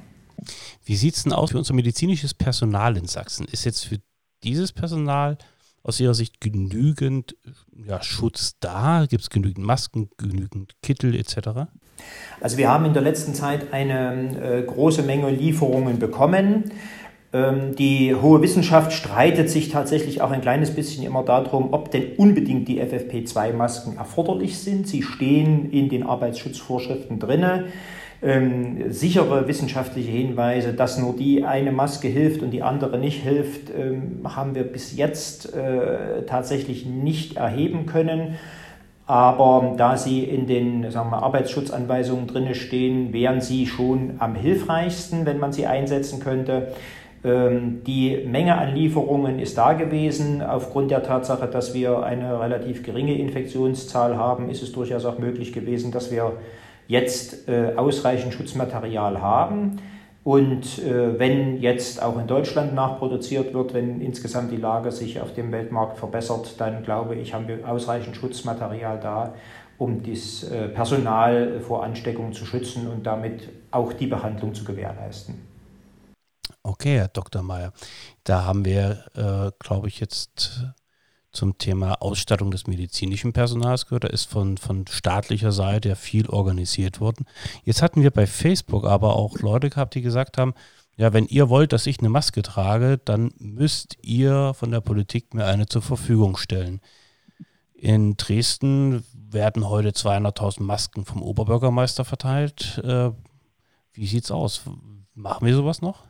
Wie 0.85 0.95
sieht 0.95 1.17
es 1.17 1.25
denn 1.25 1.33
aus 1.33 1.51
für 1.51 1.59
unser 1.59 1.75
medizinisches 1.75 2.35
Personal 2.35 2.97
in 2.97 3.07
Sachsen? 3.07 3.47
Ist 3.51 3.65
jetzt 3.65 3.85
für 3.85 3.97
dieses 4.45 4.73
Personal 4.73 5.39
aus 5.83 6.01
Ihrer 6.01 6.14
Sicht 6.14 6.41
genügend 6.41 7.37
ja, 7.87 8.03
Schutz 8.03 8.57
da? 8.61 9.07
Gibt 9.09 9.23
es 9.23 9.31
genügend 9.31 9.64
Masken, 9.64 10.11
genügend 10.17 10.75
Kittel 10.83 11.14
etc.? 11.14 11.69
Also 12.41 12.57
wir 12.57 12.69
haben 12.69 12.85
in 12.85 12.93
der 12.93 13.03
letzten 13.03 13.35
Zeit 13.35 13.73
eine 13.73 14.41
äh, 14.41 14.62
große 14.62 15.03
Menge 15.03 15.31
Lieferungen 15.31 15.99
bekommen. 15.99 16.71
Ähm, 17.33 17.77
die 17.77 18.14
hohe 18.14 18.41
Wissenschaft 18.41 18.93
streitet 18.93 19.51
sich 19.51 19.69
tatsächlich 19.69 20.23
auch 20.23 20.31
ein 20.31 20.41
kleines 20.41 20.75
bisschen 20.75 21.05
immer 21.05 21.25
darum, 21.25 21.73
ob 21.73 21.91
denn 21.91 22.12
unbedingt 22.17 22.69
die 22.69 22.81
FFP2-Masken 22.81 23.97
erforderlich 23.97 24.59
sind. 24.59 24.88
Sie 24.88 25.03
stehen 25.03 25.71
in 25.71 25.88
den 25.88 26.05
Arbeitsschutzvorschriften 26.05 27.19
drinne 27.19 27.67
ähm, 28.21 28.91
sichere 28.93 29.47
wissenschaftliche 29.47 30.11
Hinweise, 30.11 30.73
dass 30.73 30.99
nur 30.99 31.15
die 31.15 31.45
eine 31.45 31.71
Maske 31.71 32.09
hilft 32.09 32.43
und 32.43 32.51
die 32.51 32.63
andere 32.63 32.99
nicht 32.99 33.23
hilft, 33.23 33.71
ähm, 33.71 34.21
haben 34.25 34.55
wir 34.55 34.65
bis 34.65 34.97
jetzt 34.97 35.55
äh, 35.55 36.25
tatsächlich 36.27 36.85
nicht 36.85 37.37
erheben 37.37 37.87
können. 37.87 38.37
Aber 39.07 39.75
da 39.79 39.97
sie 39.97 40.25
in 40.25 40.47
den 40.47 40.91
sagen 40.91 41.11
wir, 41.11 41.23
Arbeitsschutzanweisungen 41.23 42.27
drin 42.27 42.55
stehen, 42.55 43.13
wären 43.13 43.41
sie 43.41 43.67
schon 43.67 44.17
am 44.19 44.35
hilfreichsten, 44.35 45.25
wenn 45.25 45.39
man 45.39 45.53
sie 45.53 45.67
einsetzen 45.67 46.21
könnte. 46.21 46.73
Ähm, 47.25 47.83
die 47.87 48.19
Menge 48.27 48.59
an 48.59 48.75
Lieferungen 48.75 49.39
ist 49.39 49.57
da 49.57 49.73
gewesen. 49.73 50.43
Aufgrund 50.43 50.91
der 50.91 51.05
Tatsache, 51.05 51.47
dass 51.47 51.73
wir 51.73 52.03
eine 52.03 52.39
relativ 52.41 52.83
geringe 52.83 53.17
Infektionszahl 53.17 54.17
haben, 54.17 54.51
ist 54.51 54.63
es 54.63 54.73
durchaus 54.73 55.05
auch 55.05 55.19
möglich 55.19 55.53
gewesen, 55.53 55.91
dass 55.91 56.11
wir 56.11 56.33
jetzt 56.88 57.48
äh, 57.48 57.74
ausreichend 57.77 58.35
Schutzmaterial 58.35 59.20
haben. 59.22 59.77
Und 60.24 60.79
äh, 60.81 61.18
wenn 61.18 61.61
jetzt 61.61 62.03
auch 62.03 62.18
in 62.18 62.27
Deutschland 62.27 62.74
nachproduziert 62.74 63.55
wird, 63.55 63.72
wenn 63.72 64.01
insgesamt 64.01 64.51
die 64.51 64.57
Lage 64.57 64.90
sich 64.90 65.20
auf 65.20 65.33
dem 65.33 65.53
Weltmarkt 65.53 65.96
verbessert, 65.96 66.55
dann 66.59 66.83
glaube 66.83 67.14
ich, 67.14 67.33
haben 67.33 67.46
wir 67.46 67.66
ausreichend 67.68 68.16
Schutzmaterial 68.16 68.98
da, 69.01 69.35
um 69.79 70.03
das 70.03 70.42
äh, 70.44 70.68
Personal 70.68 71.61
vor 71.61 71.85
Ansteckung 71.85 72.33
zu 72.33 72.44
schützen 72.44 72.88
und 72.88 73.07
damit 73.07 73.48
auch 73.70 73.92
die 73.92 74.07
Behandlung 74.07 74.55
zu 74.55 74.64
gewährleisten. 74.64 75.46
Okay, 76.62 76.98
Herr 76.98 77.09
Dr. 77.09 77.42
Mayer, 77.42 77.72
da 78.24 78.44
haben 78.44 78.64
wir, 78.64 79.05
äh, 79.14 79.51
glaube 79.59 79.88
ich, 79.88 80.01
jetzt 80.01 80.66
zum 81.38 81.57
Thema 81.57 82.03
Ausstattung 82.03 82.51
des 82.51 82.66
medizinischen 82.66 83.33
Personals 83.33 83.87
gehört. 83.87 84.05
Da 84.05 84.09
ist 84.09 84.24
von, 84.24 84.59
von 84.59 84.87
staatlicher 84.88 85.53
Seite 85.53 85.90
ja 85.90 85.94
viel 85.94 86.29
organisiert 86.29 87.01
worden. 87.01 87.27
Jetzt 87.64 87.81
hatten 87.81 88.03
wir 88.03 88.11
bei 88.11 88.27
Facebook 88.27 88.85
aber 88.85 89.14
auch 89.14 89.38
Leute 89.38 89.70
gehabt, 89.70 89.94
die 89.94 90.03
gesagt 90.03 90.37
haben, 90.37 90.55
ja, 90.96 91.12
wenn 91.12 91.27
ihr 91.27 91.48
wollt, 91.48 91.72
dass 91.72 91.87
ich 91.87 92.01
eine 92.01 92.09
Maske 92.09 92.42
trage, 92.42 92.98
dann 92.98 93.31
müsst 93.38 93.96
ihr 94.03 94.53
von 94.55 94.72
der 94.72 94.81
Politik 94.81 95.33
mir 95.33 95.46
eine 95.46 95.66
zur 95.66 95.81
Verfügung 95.81 96.37
stellen. 96.37 96.81
In 97.72 98.16
Dresden 98.16 99.05
werden 99.14 99.68
heute 99.68 99.90
200.000 99.90 100.64
Masken 100.64 101.05
vom 101.05 101.22
Oberbürgermeister 101.22 102.05
verteilt. 102.05 102.81
Äh, 102.83 103.12
wie 103.92 104.07
sieht's 104.09 104.33
aus? 104.33 104.62
Machen 105.14 105.46
wir 105.46 105.55
sowas 105.55 105.83
noch? 105.83 106.03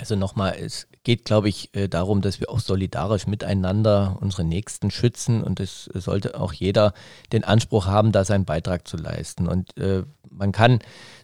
Also 0.00 0.16
nochmal, 0.16 0.56
es 0.58 0.88
geht, 1.04 1.26
glaube 1.26 1.50
ich, 1.50 1.74
äh, 1.76 1.86
darum, 1.86 2.22
dass 2.22 2.40
wir 2.40 2.48
auch 2.48 2.60
solidarisch 2.60 3.26
miteinander 3.26 4.16
unsere 4.18 4.44
Nächsten 4.44 4.90
schützen 4.90 5.44
und 5.44 5.60
es 5.60 5.90
sollte 5.92 6.40
auch 6.40 6.54
jeder 6.54 6.94
den 7.34 7.44
Anspruch 7.44 7.84
haben, 7.84 8.10
da 8.10 8.24
seinen 8.24 8.46
Beitrag 8.46 8.88
zu 8.88 8.96
leisten. 8.96 9.46
Und 9.46 9.76
äh, 9.76 10.04
man 10.30 10.52
kann 10.52 10.78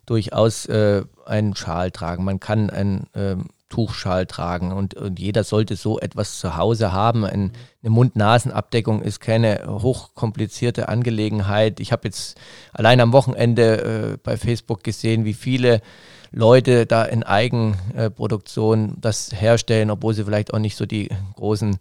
durchaus 0.05 0.67
äh, 0.67 1.05
einen 1.25 1.57
Schal 1.57 1.91
tragen, 1.91 2.23
man 2.23 2.39
kann 2.39 2.69
einen 2.69 3.07
äh, 3.15 3.37
Tuchschal 3.69 4.27
tragen 4.27 4.73
und, 4.73 4.95
und, 4.95 5.19
jeder 5.19 5.43
sollte 5.43 5.75
so 5.75 5.99
etwas 5.99 6.39
zu 6.39 6.57
Hause 6.57 6.93
haben. 6.93 7.25
Ein, 7.25 7.53
eine 7.83 7.91
Mund-Nasen-Abdeckung 7.91 9.03
ist 9.03 9.21
keine 9.21 9.65
hochkomplizierte 9.67 10.89
Angelegenheit. 10.89 11.81
Ich 11.81 11.91
habe 11.91 12.03
jetzt 12.05 12.39
allein 12.73 13.01
am 13.01 13.13
Wochenende 13.13 14.13
äh, 14.15 14.19
bei 14.23 14.37
Facebook 14.37 14.85
gesehen, 14.85 15.25
wie 15.25 15.35
viele 15.35 15.81
Leute 16.31 16.87
da 16.87 17.05
in 17.05 17.23
Eigenproduktion 17.23 18.97
das 19.01 19.31
herstellen, 19.33 19.91
obwohl 19.91 20.15
sie 20.15 20.25
vielleicht 20.25 20.55
auch 20.55 20.59
nicht 20.59 20.77
so 20.77 20.87
die 20.87 21.09
großen 21.35 21.79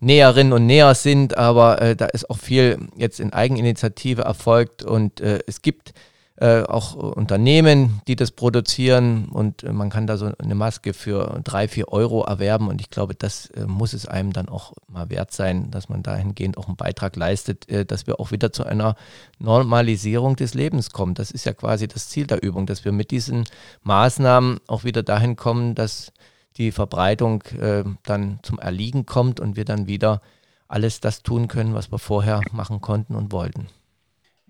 Näherinnen 0.00 0.52
und 0.52 0.66
Näher 0.66 0.94
sind, 0.94 1.36
aber 1.36 1.80
äh, 1.82 1.94
da 1.96 2.06
ist 2.06 2.30
auch 2.30 2.38
viel 2.38 2.78
jetzt 2.96 3.20
in 3.20 3.32
Eigeninitiative 3.32 4.22
erfolgt 4.22 4.82
und 4.82 5.20
äh, 5.20 5.40
es 5.46 5.62
gibt 5.62 5.92
äh, 6.40 6.62
auch 6.62 6.94
Unternehmen, 6.94 8.00
die 8.06 8.14
das 8.14 8.30
produzieren 8.30 9.26
und 9.26 9.64
man 9.64 9.90
kann 9.90 10.06
da 10.06 10.16
so 10.16 10.30
eine 10.38 10.54
Maske 10.54 10.94
für 10.94 11.40
drei, 11.42 11.66
vier 11.66 11.88
Euro 11.88 12.22
erwerben 12.24 12.68
und 12.68 12.80
ich 12.80 12.90
glaube, 12.90 13.16
das 13.16 13.46
äh, 13.50 13.66
muss 13.66 13.92
es 13.92 14.06
einem 14.06 14.32
dann 14.32 14.48
auch 14.48 14.72
mal 14.86 15.10
wert 15.10 15.32
sein, 15.32 15.72
dass 15.72 15.88
man 15.88 16.04
dahingehend 16.04 16.56
auch 16.56 16.68
einen 16.68 16.76
Beitrag 16.76 17.16
leistet, 17.16 17.68
äh, 17.68 17.84
dass 17.84 18.06
wir 18.06 18.20
auch 18.20 18.30
wieder 18.30 18.52
zu 18.52 18.64
einer 18.64 18.94
Normalisierung 19.40 20.36
des 20.36 20.54
Lebens 20.54 20.90
kommen. 20.90 21.14
Das 21.14 21.32
ist 21.32 21.44
ja 21.44 21.52
quasi 21.54 21.88
das 21.88 22.08
Ziel 22.08 22.28
der 22.28 22.40
Übung, 22.40 22.66
dass 22.66 22.84
wir 22.84 22.92
mit 22.92 23.10
diesen 23.10 23.44
Maßnahmen 23.82 24.60
auch 24.68 24.84
wieder 24.84 25.02
dahin 25.02 25.34
kommen, 25.34 25.74
dass 25.74 26.12
die 26.56 26.70
Verbreitung 26.70 27.42
äh, 27.60 27.82
dann 28.04 28.38
zum 28.42 28.60
Erliegen 28.60 29.06
kommt 29.06 29.40
und 29.40 29.56
wir 29.56 29.64
dann 29.64 29.88
wieder 29.88 30.20
alles 30.68 31.00
das 31.00 31.24
tun 31.24 31.48
können, 31.48 31.74
was 31.74 31.90
wir 31.90 31.98
vorher 31.98 32.42
machen 32.52 32.80
konnten 32.80 33.16
und 33.16 33.32
wollten. 33.32 33.66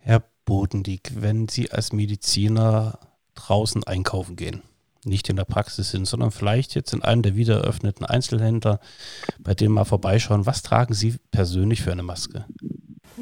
Herr 0.01 0.23
Bodendiek, 0.49 1.13
wenn 1.15 1.47
Sie 1.47 1.71
als 1.73 1.93
Mediziner 1.93 3.01
draußen 3.35 3.85
einkaufen 3.85 4.35
gehen, 4.35 4.63
nicht 5.05 5.29
in 5.29 5.37
der 5.37 5.45
Praxis 5.45 5.91
sind, 5.91 6.07
sondern 6.07 6.31
vielleicht 6.31 6.75
jetzt 6.75 6.95
in 6.95 7.03
einem 7.03 7.21
der 7.21 7.37
wieder 7.37 7.57
eröffneten 7.57 8.07
Einzelhändler, 8.07 8.81
bei 9.41 9.53
dem 9.53 9.73
mal 9.73 9.85
vorbeischauen, 9.85 10.47
was 10.47 10.63
tragen 10.63 10.95
Sie 10.95 11.17
persönlich 11.31 11.83
für 11.83 11.93
eine 11.93 12.03
Maske? 12.03 12.47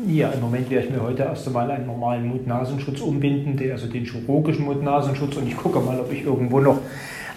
Ja, 0.07 0.31
im 0.31 0.41
Moment 0.41 0.71
werde 0.71 0.87
ich 0.87 0.93
mir 0.93 1.03
heute 1.03 1.25
erst 1.25 1.49
einmal 1.49 1.69
einen 1.69 1.87
normalen 1.87 2.29
Mund-Nasenschutz 2.29 3.01
umbinden, 3.01 3.59
also 3.73 3.89
den 3.89 4.05
chirurgischen 4.05 4.65
Mund-Nasenschutz 4.65 5.37
und 5.37 5.49
ich 5.49 5.57
gucke 5.57 5.81
mal, 5.81 5.99
ob 5.99 6.12
ich 6.12 6.23
irgendwo 6.23 6.61
noch 6.61 6.79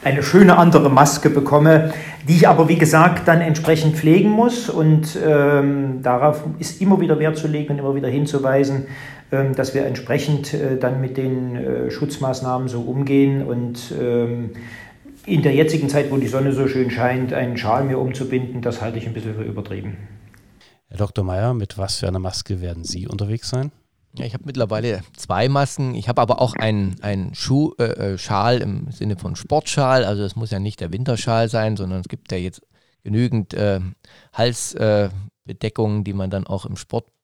eine 0.03 0.21
schöne 0.21 0.55
andere 0.57 0.89
Maske 0.89 1.31
bekomme, 1.31 1.93
die 2.27 2.35
ich 2.35 2.47
aber 2.47 2.69
wie 2.69 2.77
gesagt 2.77 3.27
dann 3.27 3.41
entsprechend 3.41 3.95
pflegen 3.95 4.29
muss 4.29 4.69
und 4.69 5.17
ähm, 5.25 6.01
darauf 6.03 6.43
ist 6.59 6.79
immer 6.79 7.01
wieder 7.01 7.19
Wert 7.19 7.37
zu 7.37 7.47
legen 7.47 7.73
und 7.73 7.79
immer 7.79 7.95
wieder 7.95 8.07
hinzuweisen, 8.07 8.85
dass 9.29 9.73
wir 9.73 9.85
entsprechend 9.85 10.53
äh, 10.53 10.77
dann 10.77 11.01
mit 11.01 11.17
den 11.17 11.55
äh, 11.55 11.91
Schutzmaßnahmen 11.91 12.67
so 12.67 12.81
umgehen 12.81 13.45
und 13.45 13.93
ähm, 13.99 14.51
in 15.25 15.43
der 15.43 15.53
jetzigen 15.53 15.89
Zeit, 15.89 16.11
wo 16.11 16.17
die 16.17 16.27
Sonne 16.27 16.53
so 16.53 16.67
schön 16.67 16.89
scheint, 16.89 17.33
einen 17.33 17.57
Schal 17.57 17.83
mir 17.83 17.99
umzubinden, 17.99 18.61
das 18.61 18.81
halte 18.81 18.97
ich 18.97 19.05
ein 19.05 19.13
bisschen 19.13 19.35
für 19.35 19.43
übertrieben. 19.43 19.97
Herr 20.87 20.97
Dr. 20.97 21.23
Meyer, 21.23 21.53
mit 21.53 21.77
was 21.77 21.97
für 21.97 22.07
einer 22.07 22.19
Maske 22.19 22.61
werden 22.61 22.83
Sie 22.83 23.07
unterwegs 23.07 23.49
sein? 23.49 23.71
Ja, 24.17 24.25
ich 24.25 24.33
habe 24.33 24.45
mittlerweile 24.47 25.01
zwei 25.15 25.47
Masken. 25.49 25.93
Ich 25.93 26.09
habe 26.09 26.21
aber 26.21 26.41
auch 26.41 26.55
einen, 26.55 26.95
einen 27.01 27.35
Schuh, 27.35 27.73
äh, 27.77 28.13
äh, 28.13 28.17
Schal 28.17 28.57
im 28.57 28.91
Sinne 28.91 29.17
von 29.17 29.35
Sportschal. 29.35 30.03
Also 30.03 30.23
es 30.23 30.35
muss 30.35 30.49
ja 30.49 30.59
nicht 30.59 30.79
der 30.79 30.91
Winterschal 30.91 31.47
sein, 31.47 31.77
sondern 31.77 32.01
es 32.01 32.07
gibt 32.07 32.31
ja 32.31 32.39
jetzt 32.39 32.61
genügend 33.03 33.53
äh, 33.53 33.79
Halsbedeckungen, 34.33 36.03
die 36.03 36.13
man 36.13 36.31
dann 36.31 36.47
auch 36.47 36.65
im 36.65 36.75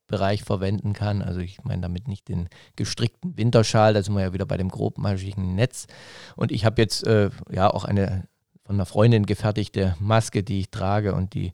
Sportbereich 0.06 0.44
verwenden 0.44 0.94
kann. 0.94 1.22
Also 1.22 1.40
ich 1.40 1.64
meine 1.64 1.82
damit 1.82 2.08
nicht 2.08 2.28
den 2.28 2.50
gestrickten 2.76 3.38
Winterschal, 3.38 3.94
da 3.94 4.04
sind 4.04 4.16
wir 4.16 4.22
ja 4.22 4.34
wieder 4.34 4.46
bei 4.46 4.58
dem 4.58 4.70
grobmaschigen 4.70 5.56
Netz. 5.56 5.88
Und 6.36 6.52
ich 6.52 6.66
habe 6.66 6.82
jetzt 6.82 7.06
äh, 7.06 7.30
ja 7.52 7.70
auch 7.70 7.86
eine 7.86 8.28
von 8.66 8.78
einer 8.78 8.88
Freundin 8.88 9.28
gefertigte 9.28 9.96
Maske, 10.00 10.42
die 10.42 10.62
ich 10.62 10.72
trage 10.72 11.14
und 11.14 11.36
die 11.36 11.54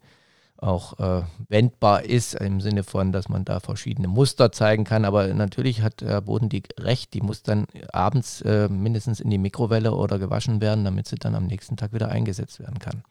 auch 0.56 0.98
äh, 1.00 1.24
wendbar 1.50 2.06
ist, 2.06 2.36
im 2.36 2.62
Sinne 2.62 2.84
von, 2.84 3.12
dass 3.12 3.28
man 3.28 3.44
da 3.44 3.60
verschiedene 3.60 4.08
Muster 4.08 4.54
zeigen 4.54 4.86
kann. 4.86 5.04
Aber 5.04 5.28
natürlich 5.34 5.82
hat 5.82 6.02
Herr 6.02 6.22
Bodendieck 6.22 6.70
recht, 6.80 7.14
die 7.14 7.20
muss 7.20 7.44
dann 7.44 7.66
abends 7.92 8.42
äh, 8.44 8.70
mindestens 8.70 9.20
in 9.20 9.30
die 9.30 9.40
Mikrowelle 9.40 9.94
oder 9.94 10.20
gewaschen 10.20 10.62
werden, 10.62 10.86
damit 10.86 11.08
sie 11.08 11.18
dann 11.18 11.36
am 11.36 11.48
nächsten 11.48 11.76
Tag 11.76 11.92
wieder 11.92 12.10
eingesetzt 12.10 12.60
werden 12.60 12.80
kann. 12.80 13.04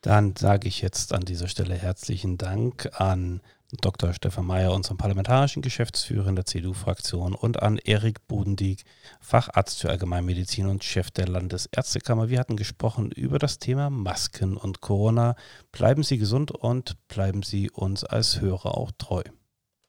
Dann 0.00 0.34
sage 0.34 0.68
ich 0.68 0.80
jetzt 0.80 1.12
an 1.12 1.22
dieser 1.22 1.48
Stelle 1.48 1.74
herzlichen 1.74 2.38
Dank 2.38 2.88
an 2.98 3.42
Dr. 3.80 4.12
Stefan 4.12 4.46
Mayer, 4.46 4.72
unserem 4.72 4.96
parlamentarischen 4.96 5.62
Geschäftsführer 5.62 6.28
in 6.28 6.36
der 6.36 6.46
CDU-Fraktion, 6.46 7.34
und 7.34 7.62
an 7.62 7.78
Erik 7.78 8.26
Bodendieck, 8.26 8.84
Facharzt 9.20 9.80
für 9.80 9.90
Allgemeinmedizin 9.90 10.66
und 10.66 10.84
Chef 10.84 11.10
der 11.10 11.28
Landesärztekammer. 11.28 12.28
Wir 12.28 12.40
hatten 12.40 12.56
gesprochen 12.56 13.10
über 13.10 13.38
das 13.38 13.58
Thema 13.58 13.90
Masken 13.90 14.56
und 14.56 14.80
Corona. 14.80 15.36
Bleiben 15.72 16.02
Sie 16.02 16.18
gesund 16.18 16.50
und 16.50 16.96
bleiben 17.08 17.42
Sie 17.42 17.70
uns 17.70 18.04
als 18.04 18.40
Hörer 18.40 18.76
auch 18.76 18.90
treu. 18.98 19.22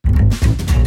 Musik 0.06 0.82